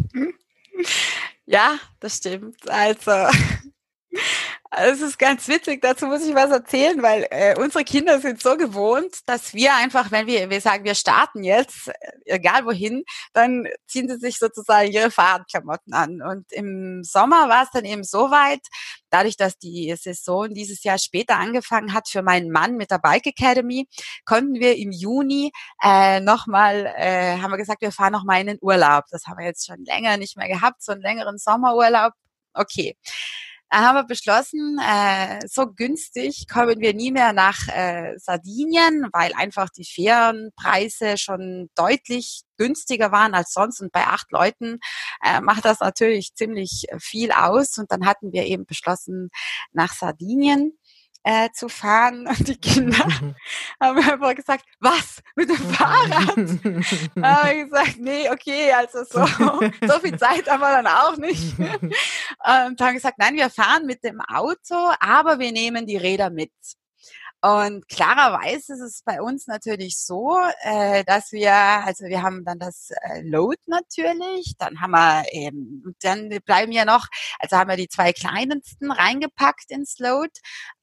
Ja, 1.45 1.77
das 1.99 2.17
stimmt. 2.17 2.69
Also 2.69 3.11
es 4.77 5.01
ist 5.01 5.19
ganz 5.19 5.47
witzig, 5.47 5.81
dazu 5.81 6.07
muss 6.07 6.25
ich 6.25 6.33
was 6.33 6.49
erzählen, 6.49 7.01
weil 7.01 7.27
äh, 7.29 7.55
unsere 7.59 7.83
Kinder 7.83 8.19
sind 8.19 8.41
so 8.41 8.57
gewohnt, 8.57 9.19
dass 9.25 9.53
wir 9.53 9.75
einfach, 9.75 10.11
wenn 10.11 10.25
wir, 10.27 10.49
wir 10.49 10.61
sagen, 10.61 10.83
wir 10.83 10.95
starten 10.95 11.43
jetzt, 11.43 11.89
äh, 11.89 11.93
egal 12.25 12.65
wohin, 12.65 13.03
dann 13.33 13.67
ziehen 13.87 14.09
sie 14.09 14.17
sich 14.17 14.39
sozusagen 14.39 14.91
ihre 14.91 15.11
Fahrradklamotten 15.11 15.93
an. 15.93 16.21
Und 16.21 16.51
im 16.51 17.03
Sommer 17.03 17.49
war 17.49 17.63
es 17.63 17.69
dann 17.71 17.85
eben 17.85 18.03
so 18.03 18.31
weit, 18.31 18.61
dadurch, 19.09 19.37
dass 19.37 19.57
die 19.57 19.95
Saison 19.95 20.53
dieses 20.53 20.83
Jahr 20.83 20.97
später 20.97 21.37
angefangen 21.37 21.93
hat 21.93 22.09
für 22.09 22.23
meinen 22.23 22.49
Mann 22.51 22.75
mit 22.75 22.89
der 22.91 22.99
Bike 22.99 23.27
Academy, 23.27 23.87
konnten 24.25 24.55
wir 24.55 24.77
im 24.77 24.91
Juni 24.91 25.51
äh, 25.83 26.19
nochmal, 26.19 26.91
äh, 26.97 27.37
haben 27.37 27.51
wir 27.51 27.57
gesagt, 27.57 27.81
wir 27.81 27.91
fahren 27.91 28.13
nochmal 28.13 28.41
in 28.41 28.47
den 28.47 28.59
Urlaub. 28.61 29.05
Das 29.11 29.25
haben 29.27 29.37
wir 29.37 29.45
jetzt 29.45 29.67
schon 29.67 29.83
länger 29.85 30.17
nicht 30.17 30.37
mehr 30.37 30.47
gehabt, 30.47 30.83
so 30.83 30.93
einen 30.93 31.01
längeren 31.01 31.37
Sommerurlaub. 31.37 32.13
Okay 32.55 32.95
haben 33.81 33.95
wir 33.95 34.03
beschlossen, 34.03 34.77
äh, 34.79 35.39
so 35.47 35.67
günstig 35.67 36.47
kommen 36.47 36.79
wir 36.79 36.93
nie 36.93 37.11
mehr 37.11 37.33
nach 37.33 37.67
äh, 37.67 38.17
Sardinien, 38.17 39.07
weil 39.11 39.33
einfach 39.33 39.69
die 39.69 39.85
Fährenpreise 39.85 41.17
schon 41.17 41.69
deutlich 41.75 42.43
günstiger 42.57 43.11
waren 43.11 43.33
als 43.33 43.53
sonst. 43.53 43.81
Und 43.81 43.91
bei 43.91 44.05
acht 44.05 44.31
Leuten 44.31 44.79
äh, 45.23 45.41
macht 45.41 45.65
das 45.65 45.79
natürlich 45.79 46.35
ziemlich 46.35 46.85
viel 46.99 47.31
aus. 47.31 47.77
Und 47.77 47.91
dann 47.91 48.05
hatten 48.05 48.31
wir 48.31 48.45
eben 48.45 48.65
beschlossen, 48.65 49.29
nach 49.71 49.93
Sardinien 49.93 50.77
äh, 51.23 51.49
zu 51.51 51.69
fahren. 51.69 52.27
Und 52.27 52.47
die 52.47 52.57
Kinder 52.57 53.05
mhm. 53.05 53.35
haben 53.79 53.97
einfach 53.97 54.35
gesagt, 54.35 54.65
was, 54.79 55.21
mit 55.35 55.49
dem 55.49 55.57
Fahrrad? 55.57 56.35
habe 56.37 57.53
ich 57.53 57.63
gesagt, 57.69 57.97
nee, 57.99 58.29
okay, 58.29 58.71
also 58.73 59.03
so, 59.03 59.25
so 59.87 59.99
viel 59.99 60.17
Zeit 60.17 60.49
haben 60.49 60.61
wir 60.61 60.81
dann 60.81 60.87
auch 60.87 61.17
nicht. 61.17 61.57
Und 61.59 62.81
haben 62.81 62.93
gesagt, 62.93 63.17
nein, 63.17 63.35
wir 63.35 63.49
fahren 63.49 63.85
mit 63.85 64.03
dem 64.03 64.21
Auto, 64.21 64.75
aber 64.99 65.39
wir 65.39 65.51
nehmen 65.51 65.85
die 65.85 65.97
Räder 65.97 66.29
mit. 66.29 66.51
Und 67.43 67.89
klarerweise 67.89 68.71
ist 68.71 68.79
es 68.79 69.01
bei 69.03 69.21
uns 69.21 69.47
natürlich 69.47 69.97
so, 69.97 70.39
äh, 70.61 71.03
dass 71.03 71.33
wir, 71.33 71.53
also 71.53 72.05
wir 72.05 72.21
haben 72.21 72.45
dann 72.45 72.57
das 72.57 72.91
äh, 73.01 73.21
Load 73.21 73.57
natürlich, 73.65 74.53
dann 74.57 74.79
haben 74.79 74.91
wir 74.91 75.25
eben, 75.33 75.93
dann 76.01 76.29
bleiben 76.45 76.71
ja 76.71 76.85
noch, 76.85 77.07
also 77.39 77.57
haben 77.57 77.69
wir 77.69 77.75
die 77.75 77.89
zwei 77.89 78.13
kleinsten 78.13 78.93
reingepackt 78.93 79.71
ins 79.71 79.99
Load. 79.99 80.31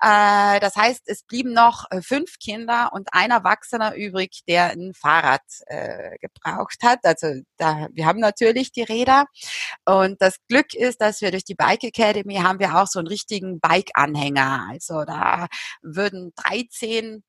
Äh, 0.03 0.61
das 0.61 0.77
heißt, 0.77 1.05
es 1.07 1.23
blieben 1.23 1.55
noch 1.55 1.87
äh, 1.91 2.03
fünf 2.03 2.39
Kinder 2.39 2.91
und 2.93 3.09
ein 3.13 3.31
Erwachsener 3.31 3.95
übrig, 3.95 4.43
der 4.47 4.73
ein 4.73 4.93
Fahrrad 4.93 5.41
äh, 5.65 6.19
gebraucht 6.19 6.83
hat. 6.83 6.99
Also 7.05 7.41
da, 7.57 7.89
wir 7.93 8.05
haben 8.05 8.21
natürlich 8.21 8.71
die 8.71 8.83
Räder. 8.83 9.25
Und 9.87 10.21
das 10.21 10.37
Glück 10.47 10.75
ist, 10.75 11.01
dass 11.01 11.23
wir 11.23 11.31
durch 11.31 11.45
die 11.45 11.55
Bike 11.55 11.85
Academy 11.85 12.35
haben 12.35 12.59
wir 12.59 12.77
auch 12.77 12.87
so 12.87 12.99
einen 12.99 13.09
richtigen 13.09 13.61
Bike-Anhänger. 13.61 14.69
Also 14.71 15.05
da 15.07 15.47
würden 15.81 16.35
13 16.51 17.23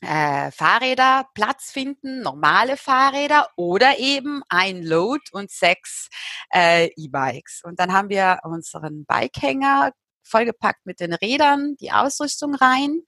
äh, 0.00 0.50
Fahrräder 0.50 1.26
Platz 1.34 1.70
finden, 1.70 2.22
normale 2.22 2.76
Fahrräder 2.76 3.48
oder 3.56 3.98
eben 3.98 4.42
ein 4.48 4.82
Load 4.82 5.22
und 5.32 5.50
sechs 5.50 6.08
äh, 6.52 6.90
E-Bikes. 6.96 7.62
Und 7.64 7.80
dann 7.80 7.92
haben 7.92 8.08
wir 8.08 8.38
unseren 8.44 9.04
Bikehänger 9.06 9.92
vollgepackt 10.28 10.86
mit 10.86 11.00
den 11.00 11.12
Rädern, 11.12 11.76
die 11.80 11.92
Ausrüstung 11.92 12.54
rein. 12.54 13.00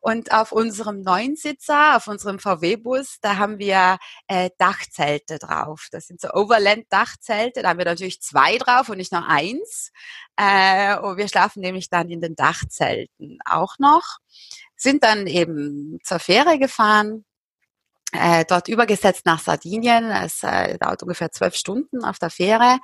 Und 0.00 0.32
auf 0.32 0.52
unserem 0.52 1.02
Neunsitzer, 1.02 1.96
auf 1.96 2.06
unserem 2.06 2.38
VW-Bus, 2.38 3.18
da 3.20 3.36
haben 3.36 3.58
wir 3.58 3.98
äh, 4.28 4.50
Dachzelte 4.58 5.38
drauf. 5.38 5.88
Das 5.90 6.06
sind 6.06 6.20
so 6.20 6.28
Overland-Dachzelte. 6.32 7.62
Da 7.62 7.70
haben 7.70 7.78
wir 7.78 7.84
natürlich 7.84 8.20
zwei 8.20 8.58
drauf 8.58 8.88
und 8.88 8.98
nicht 8.98 9.12
nur 9.12 9.26
eins. 9.26 9.90
Äh, 10.36 10.98
und 10.98 11.16
wir 11.16 11.28
schlafen 11.28 11.60
nämlich 11.60 11.90
dann 11.90 12.10
in 12.10 12.20
den 12.20 12.34
Dachzelten 12.34 13.38
auch 13.44 13.78
noch. 13.78 14.18
Sind 14.76 15.02
dann 15.04 15.26
eben 15.26 15.98
zur 16.04 16.18
Fähre 16.18 16.58
gefahren, 16.58 17.24
äh, 18.12 18.44
dort 18.44 18.68
übergesetzt 18.68 19.26
nach 19.26 19.40
Sardinien. 19.40 20.10
Es 20.10 20.42
äh, 20.42 20.78
dauert 20.78 21.02
ungefähr 21.02 21.30
zwölf 21.30 21.54
Stunden 21.54 22.04
auf 22.04 22.18
der 22.18 22.30
Fähre. 22.30 22.78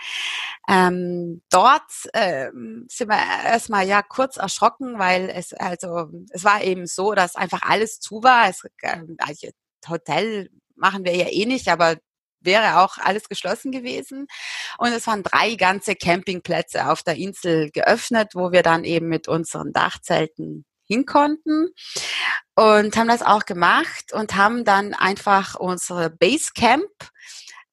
Ähm, 0.68 1.42
dort 1.50 1.90
äh, 2.12 2.50
sind 2.88 3.08
wir 3.08 3.18
erstmal 3.44 3.86
ja 3.86 4.02
kurz 4.02 4.36
erschrocken, 4.36 4.98
weil 4.98 5.30
es 5.30 5.52
also 5.52 6.08
es 6.30 6.44
war 6.44 6.62
eben 6.62 6.86
so, 6.86 7.12
dass 7.12 7.36
einfach 7.36 7.62
alles 7.62 8.00
zu 8.00 8.22
war. 8.22 8.48
Es, 8.48 8.62
äh, 8.82 9.50
Hotel 9.88 10.50
machen 10.74 11.04
wir 11.04 11.14
ja 11.14 11.28
eh 11.28 11.46
nicht, 11.46 11.68
aber 11.68 11.96
wäre 12.40 12.80
auch 12.80 12.98
alles 12.98 13.28
geschlossen 13.28 13.72
gewesen. 13.72 14.26
Und 14.78 14.92
es 14.92 15.06
waren 15.06 15.22
drei 15.22 15.54
ganze 15.56 15.96
Campingplätze 15.96 16.90
auf 16.90 17.02
der 17.02 17.16
Insel 17.16 17.70
geöffnet, 17.70 18.32
wo 18.34 18.52
wir 18.52 18.62
dann 18.62 18.84
eben 18.84 19.08
mit 19.08 19.28
unseren 19.28 19.72
Dachzelten 19.72 20.64
hin 20.86 21.04
und 22.54 22.96
haben 22.96 23.08
das 23.08 23.22
auch 23.22 23.44
gemacht 23.44 24.12
und 24.12 24.34
haben 24.34 24.64
dann 24.64 24.94
einfach 24.94 25.56
unsere 25.56 26.10
Basecamp 26.10 26.90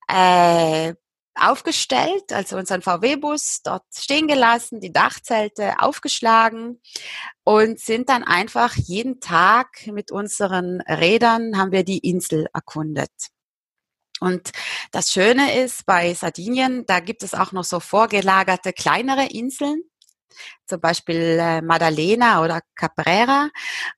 äh, 0.08 0.94
aufgestellt, 1.36 2.32
also 2.32 2.56
unseren 2.56 2.82
VW-Bus 2.82 3.60
dort 3.64 3.84
stehen 3.92 4.28
gelassen, 4.28 4.80
die 4.80 4.92
Dachzelte 4.92 5.80
aufgeschlagen 5.80 6.80
und 7.42 7.80
sind 7.80 8.08
dann 8.08 8.22
einfach 8.22 8.76
jeden 8.76 9.20
Tag 9.20 9.86
mit 9.86 10.12
unseren 10.12 10.80
Rädern 10.82 11.56
haben 11.56 11.72
wir 11.72 11.84
die 11.84 11.98
Insel 11.98 12.46
erkundet. 12.52 13.10
Und 14.20 14.52
das 14.92 15.10
Schöne 15.10 15.60
ist 15.60 15.86
bei 15.86 16.14
Sardinien, 16.14 16.86
da 16.86 17.00
gibt 17.00 17.24
es 17.24 17.34
auch 17.34 17.50
noch 17.50 17.64
so 17.64 17.80
vorgelagerte 17.80 18.72
kleinere 18.72 19.26
Inseln 19.26 19.82
zum 20.66 20.80
Beispiel 20.80 21.38
äh, 21.40 21.62
Maddalena 21.62 22.42
oder 22.42 22.60
Caprera. 22.74 23.50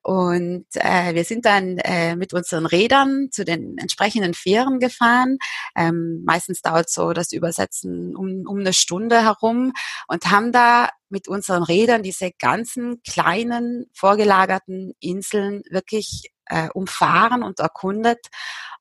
Und 0.02 0.66
äh, 0.74 1.14
wir 1.14 1.24
sind 1.24 1.44
dann 1.44 1.78
äh, 1.78 2.16
mit 2.16 2.32
unseren 2.32 2.66
Rädern 2.66 3.28
zu 3.30 3.44
den 3.44 3.76
entsprechenden 3.78 4.34
Fähren 4.34 4.78
gefahren. 4.78 5.38
Ähm, 5.76 6.22
meistens 6.24 6.60
dauert 6.62 6.90
so 6.90 7.12
das 7.12 7.32
Übersetzen 7.32 8.16
um, 8.16 8.44
um 8.46 8.58
eine 8.60 8.72
Stunde 8.72 9.22
herum 9.22 9.72
und 10.08 10.30
haben 10.30 10.52
da 10.52 10.88
mit 11.08 11.28
unseren 11.28 11.62
Rädern 11.62 12.02
diese 12.02 12.32
ganzen 12.38 13.00
kleinen 13.02 13.86
vorgelagerten 13.94 14.92
Inseln 15.00 15.62
wirklich 15.70 16.32
äh, 16.46 16.68
umfahren 16.74 17.42
und 17.42 17.60
erkundet. 17.60 18.26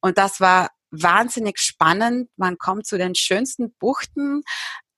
Und 0.02 0.18
das 0.18 0.40
war 0.40 0.70
wahnsinnig 0.92 1.60
spannend. 1.60 2.30
Man 2.38 2.58
kommt 2.58 2.86
zu 2.86 2.98
den 2.98 3.16
schönsten 3.16 3.74
Buchten. 3.80 4.44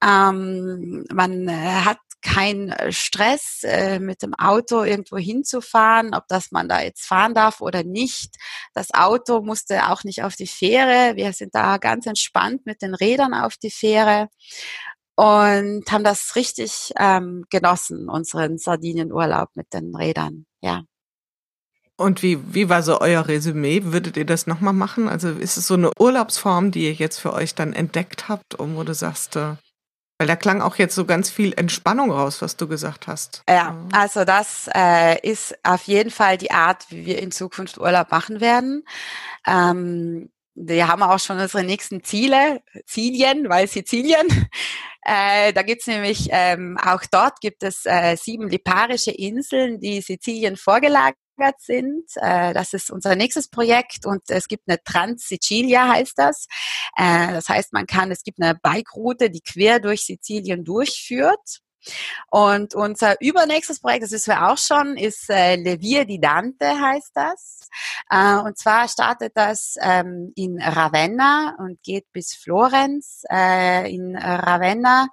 Ähm, 0.03 1.05
man 1.11 1.47
äh, 1.47 1.81
hat 1.83 1.99
kein 2.21 2.69
äh, 2.69 2.91
Stress, 2.91 3.61
äh, 3.63 3.99
mit 3.99 4.21
dem 4.21 4.33
Auto 4.33 4.83
irgendwo 4.83 5.17
hinzufahren, 5.17 6.13
ob 6.13 6.27
das 6.27 6.51
man 6.51 6.67
da 6.67 6.81
jetzt 6.81 7.05
fahren 7.05 7.33
darf 7.33 7.61
oder 7.61 7.83
nicht. 7.83 8.35
Das 8.73 8.93
Auto 8.93 9.41
musste 9.41 9.89
auch 9.89 10.03
nicht 10.03 10.23
auf 10.23 10.35
die 10.35 10.47
Fähre. 10.47 11.15
Wir 11.15 11.33
sind 11.33 11.55
da 11.55 11.77
ganz 11.77 12.05
entspannt 12.05 12.65
mit 12.65 12.81
den 12.81 12.95
Rädern 12.95 13.33
auf 13.33 13.57
die 13.57 13.71
Fähre 13.71 14.27
und 15.15 15.83
haben 15.91 16.03
das 16.03 16.35
richtig 16.35 16.93
ähm, 16.99 17.45
genossen, 17.49 18.09
unseren 18.09 18.57
Sardinienurlaub 18.57 19.49
mit 19.55 19.73
den 19.73 19.95
Rädern. 19.95 20.45
Ja. 20.61 20.83
Und 21.95 22.21
wie, 22.21 22.53
wie 22.53 22.69
war 22.69 22.83
so 22.83 23.01
euer 23.01 23.27
Resümee? 23.27 23.81
Würdet 23.85 24.17
ihr 24.17 24.25
das 24.25 24.45
nochmal 24.45 24.73
machen? 24.73 25.09
Also 25.09 25.29
ist 25.29 25.57
es 25.57 25.65
so 25.65 25.73
eine 25.73 25.89
Urlaubsform, 25.99 26.69
die 26.69 26.85
ihr 26.85 26.93
jetzt 26.93 27.17
für 27.17 27.33
euch 27.33 27.55
dann 27.55 27.73
entdeckt 27.73 28.29
habt, 28.29 28.53
um 28.53 28.75
wo 28.75 28.83
du 28.83 28.93
sagst, 28.93 29.35
äh, 29.35 29.55
weil 30.17 30.27
da 30.27 30.35
klang 30.35 30.61
auch 30.61 30.77
jetzt 30.77 30.95
so 30.95 31.05
ganz 31.05 31.29
viel 31.29 31.53
Entspannung 31.53 32.11
raus, 32.11 32.41
was 32.41 32.57
du 32.57 32.67
gesagt 32.67 33.07
hast. 33.07 33.43
Ja, 33.47 33.75
also 33.91 34.25
das 34.25 34.69
äh, 34.73 35.19
ist 35.27 35.55
auf 35.63 35.83
jeden 35.83 36.09
Fall 36.09 36.37
die 36.37 36.51
Art, 36.51 36.85
wie 36.89 37.05
wir 37.05 37.21
in 37.21 37.31
Zukunft 37.31 37.77
Urlaub 37.77 38.11
machen 38.11 38.41
werden. 38.41 38.83
Ähm, 39.45 40.29
wir 40.55 40.87
haben 40.87 41.03
auch 41.03 41.19
schon 41.19 41.39
unsere 41.39 41.63
nächsten 41.63 42.03
Ziele, 42.03 42.61
Zilien, 42.85 43.49
weil 43.49 43.67
Sizilien. 43.67 44.27
Äh, 45.09 45.53
da 45.53 45.61
gibt's 45.61 45.87
nämlich, 45.87 46.27
ähm, 46.31 46.77
auch 46.85 47.01
dort 47.09 47.39
gibt 47.39 47.63
es 47.63 47.85
äh, 47.85 48.17
sieben 48.17 48.49
liparische 48.49 49.11
Inseln, 49.11 49.79
die 49.79 50.01
Sizilien 50.01 50.57
vorgelagert 50.57 51.15
sind. 51.59 52.03
Äh, 52.15 52.53
das 52.53 52.73
ist 52.73 52.91
unser 52.91 53.15
nächstes 53.15 53.49
Projekt 53.49 54.05
und 54.05 54.21
es 54.29 54.47
gibt 54.47 54.67
eine 54.67 54.81
Trans-Sicilia 54.83 55.87
heißt 55.87 56.17
das. 56.17 56.47
Äh, 56.95 57.33
das 57.33 57.49
heißt, 57.49 57.73
man 57.73 57.85
kann, 57.85 58.11
es 58.11 58.23
gibt 58.23 58.41
eine 58.41 58.55
Bike-Route, 58.55 59.29
die 59.29 59.41
quer 59.41 59.79
durch 59.79 60.05
Sizilien 60.05 60.63
durchführt. 60.63 61.61
Und 62.29 62.75
unser 62.75 63.15
übernächstes 63.21 63.79
Projekt, 63.79 64.03
das 64.03 64.11
wissen 64.11 64.31
wir 64.31 64.49
auch 64.49 64.57
schon, 64.57 64.97
ist 64.97 65.29
äh, 65.29 65.55
Levia 65.55 66.03
di 66.03 66.19
Dante 66.19 66.79
heißt 66.79 67.11
das. 67.13 67.69
Äh, 68.09 68.37
und 68.37 68.57
zwar 68.57 68.87
startet 68.87 69.33
das 69.35 69.75
ähm, 69.81 70.33
in 70.35 70.61
Ravenna 70.61 71.55
und 71.59 71.81
geht 71.83 72.11
bis 72.11 72.33
Florenz. 72.33 73.23
Äh, 73.31 73.93
in 73.93 74.15
Ravenna 74.15 75.07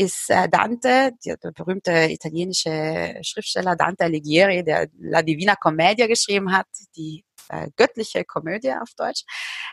ist 0.00 0.30
äh, 0.30 0.48
Dante, 0.48 1.12
der, 1.26 1.36
der 1.36 1.52
berühmte 1.52 1.92
italienische 2.10 3.18
Schriftsteller 3.20 3.76
Dante 3.76 4.04
Alighieri, 4.04 4.64
der 4.64 4.88
La 4.98 5.20
Divina 5.20 5.56
Commedia 5.56 6.06
geschrieben 6.06 6.52
hat, 6.56 6.66
die 6.96 7.22
äh, 7.50 7.68
göttliche 7.76 8.24
Komödie 8.24 8.72
auf 8.72 8.88
Deutsch, 8.96 9.24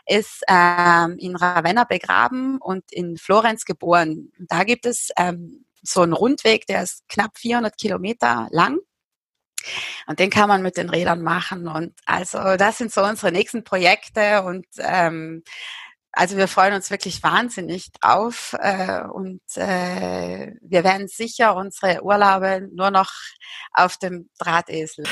ist 0.04 0.42
ähm, 0.46 1.16
in 1.18 1.34
Ravenna 1.34 1.84
begraben 1.84 2.58
und 2.58 2.84
in 2.92 3.16
Florenz 3.16 3.64
geboren. 3.64 4.30
Da 4.38 4.64
gibt 4.64 4.84
es 4.84 5.08
ähm, 5.16 5.64
so 5.82 6.02
einen 6.02 6.12
Rundweg, 6.12 6.66
der 6.66 6.82
ist 6.82 7.08
knapp 7.08 7.38
400 7.38 7.78
Kilometer 7.78 8.48
lang. 8.50 8.80
Und 10.06 10.18
den 10.18 10.28
kann 10.28 10.48
man 10.48 10.60
mit 10.62 10.76
den 10.76 10.90
Rädern 10.90 11.22
machen. 11.22 11.68
Und 11.68 11.94
also 12.04 12.38
das 12.58 12.76
sind 12.76 12.92
so 12.92 13.02
unsere 13.02 13.32
nächsten 13.32 13.64
Projekte 13.64 14.42
und 14.42 14.66
ähm, 14.78 15.42
also 16.18 16.36
wir 16.36 16.48
freuen 16.48 16.74
uns 16.74 16.90
wirklich 16.90 17.22
wahnsinnig 17.22 17.92
drauf 17.92 18.56
äh, 18.58 19.02
und 19.04 19.40
äh, 19.54 20.52
wir 20.60 20.82
werden 20.82 21.06
sicher 21.06 21.54
unsere 21.54 22.02
Urlaube 22.02 22.68
nur 22.72 22.90
noch 22.90 23.12
auf 23.72 23.98
dem 23.98 24.28
Drahtesel. 24.36 25.04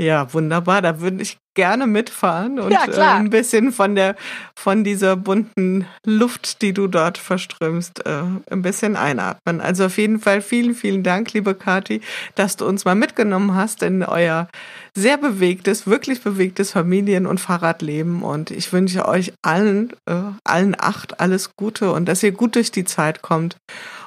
Ja, 0.00 0.32
wunderbar. 0.32 0.80
Da 0.80 1.00
würde 1.00 1.22
ich 1.22 1.38
gerne 1.56 1.88
mitfahren 1.88 2.60
und 2.60 2.70
ja, 2.70 2.86
äh, 2.86 3.00
ein 3.00 3.30
bisschen 3.30 3.72
von 3.72 3.96
der 3.96 4.14
von 4.56 4.84
dieser 4.84 5.16
bunten 5.16 5.86
Luft, 6.06 6.62
die 6.62 6.72
du 6.72 6.86
dort 6.86 7.18
verströmst, 7.18 8.06
äh, 8.06 8.22
ein 8.48 8.62
bisschen 8.62 8.94
einatmen. 8.94 9.60
Also 9.60 9.86
auf 9.86 9.98
jeden 9.98 10.20
Fall 10.20 10.40
vielen, 10.40 10.76
vielen 10.76 11.02
Dank, 11.02 11.32
liebe 11.32 11.56
Kati, 11.56 12.00
dass 12.36 12.54
du 12.54 12.64
uns 12.64 12.84
mal 12.84 12.94
mitgenommen 12.94 13.56
hast 13.56 13.82
in 13.82 14.04
euer 14.04 14.46
sehr 14.94 15.16
bewegtes, 15.18 15.88
wirklich 15.88 16.22
bewegtes 16.22 16.70
Familien- 16.70 17.26
und 17.26 17.40
Fahrradleben. 17.40 18.22
Und 18.22 18.52
ich 18.52 18.72
wünsche 18.72 19.08
euch 19.08 19.32
allen, 19.42 19.94
äh, 20.08 20.14
allen 20.44 20.76
acht 20.78 21.18
alles 21.18 21.56
Gute 21.56 21.90
und 21.90 22.06
dass 22.06 22.22
ihr 22.22 22.30
gut 22.30 22.54
durch 22.54 22.70
die 22.70 22.84
Zeit 22.84 23.22
kommt 23.22 23.56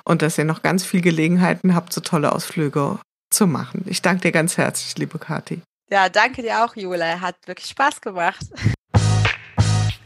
und 0.06 0.22
dass 0.22 0.38
ihr 0.38 0.46
noch 0.46 0.62
ganz 0.62 0.86
viel 0.86 1.02
Gelegenheiten 1.02 1.76
habt, 1.76 1.92
so 1.92 2.00
tolle 2.00 2.32
Ausflüge 2.32 2.98
zu 3.30 3.46
machen. 3.46 3.84
Ich 3.88 4.02
danke 4.02 4.22
dir 4.22 4.32
ganz 4.32 4.56
herzlich, 4.56 4.98
liebe 4.98 5.20
Kati. 5.20 5.62
Ja, 5.92 6.08
danke 6.08 6.42
dir 6.42 6.64
auch, 6.64 6.76
Jule. 6.78 7.20
Hat 7.20 7.36
wirklich 7.46 7.68
Spaß 7.68 8.00
gemacht. 8.00 8.46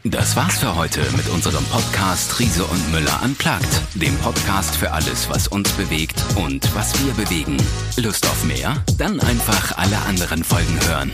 Das 0.02 0.34
war's 0.36 0.58
für 0.58 0.74
heute 0.76 1.00
mit 1.16 1.28
unserem 1.28 1.64
Podcast 1.66 2.38
Riese 2.38 2.64
und 2.64 2.92
Müller 2.92 3.20
unplugged, 3.24 3.82
dem 3.94 4.16
Podcast 4.18 4.76
für 4.76 4.90
alles, 4.92 5.28
was 5.28 5.48
uns 5.48 5.70
bewegt 5.72 6.16
und 6.36 6.74
was 6.74 6.92
wir 7.04 7.12
bewegen. 7.14 7.56
Lust 7.96 8.26
auf 8.26 8.44
mehr? 8.44 8.84
Dann 8.98 9.20
einfach 9.20 9.78
alle 9.78 9.98
anderen 9.98 10.42
Folgen 10.42 10.78
hören. 10.88 11.12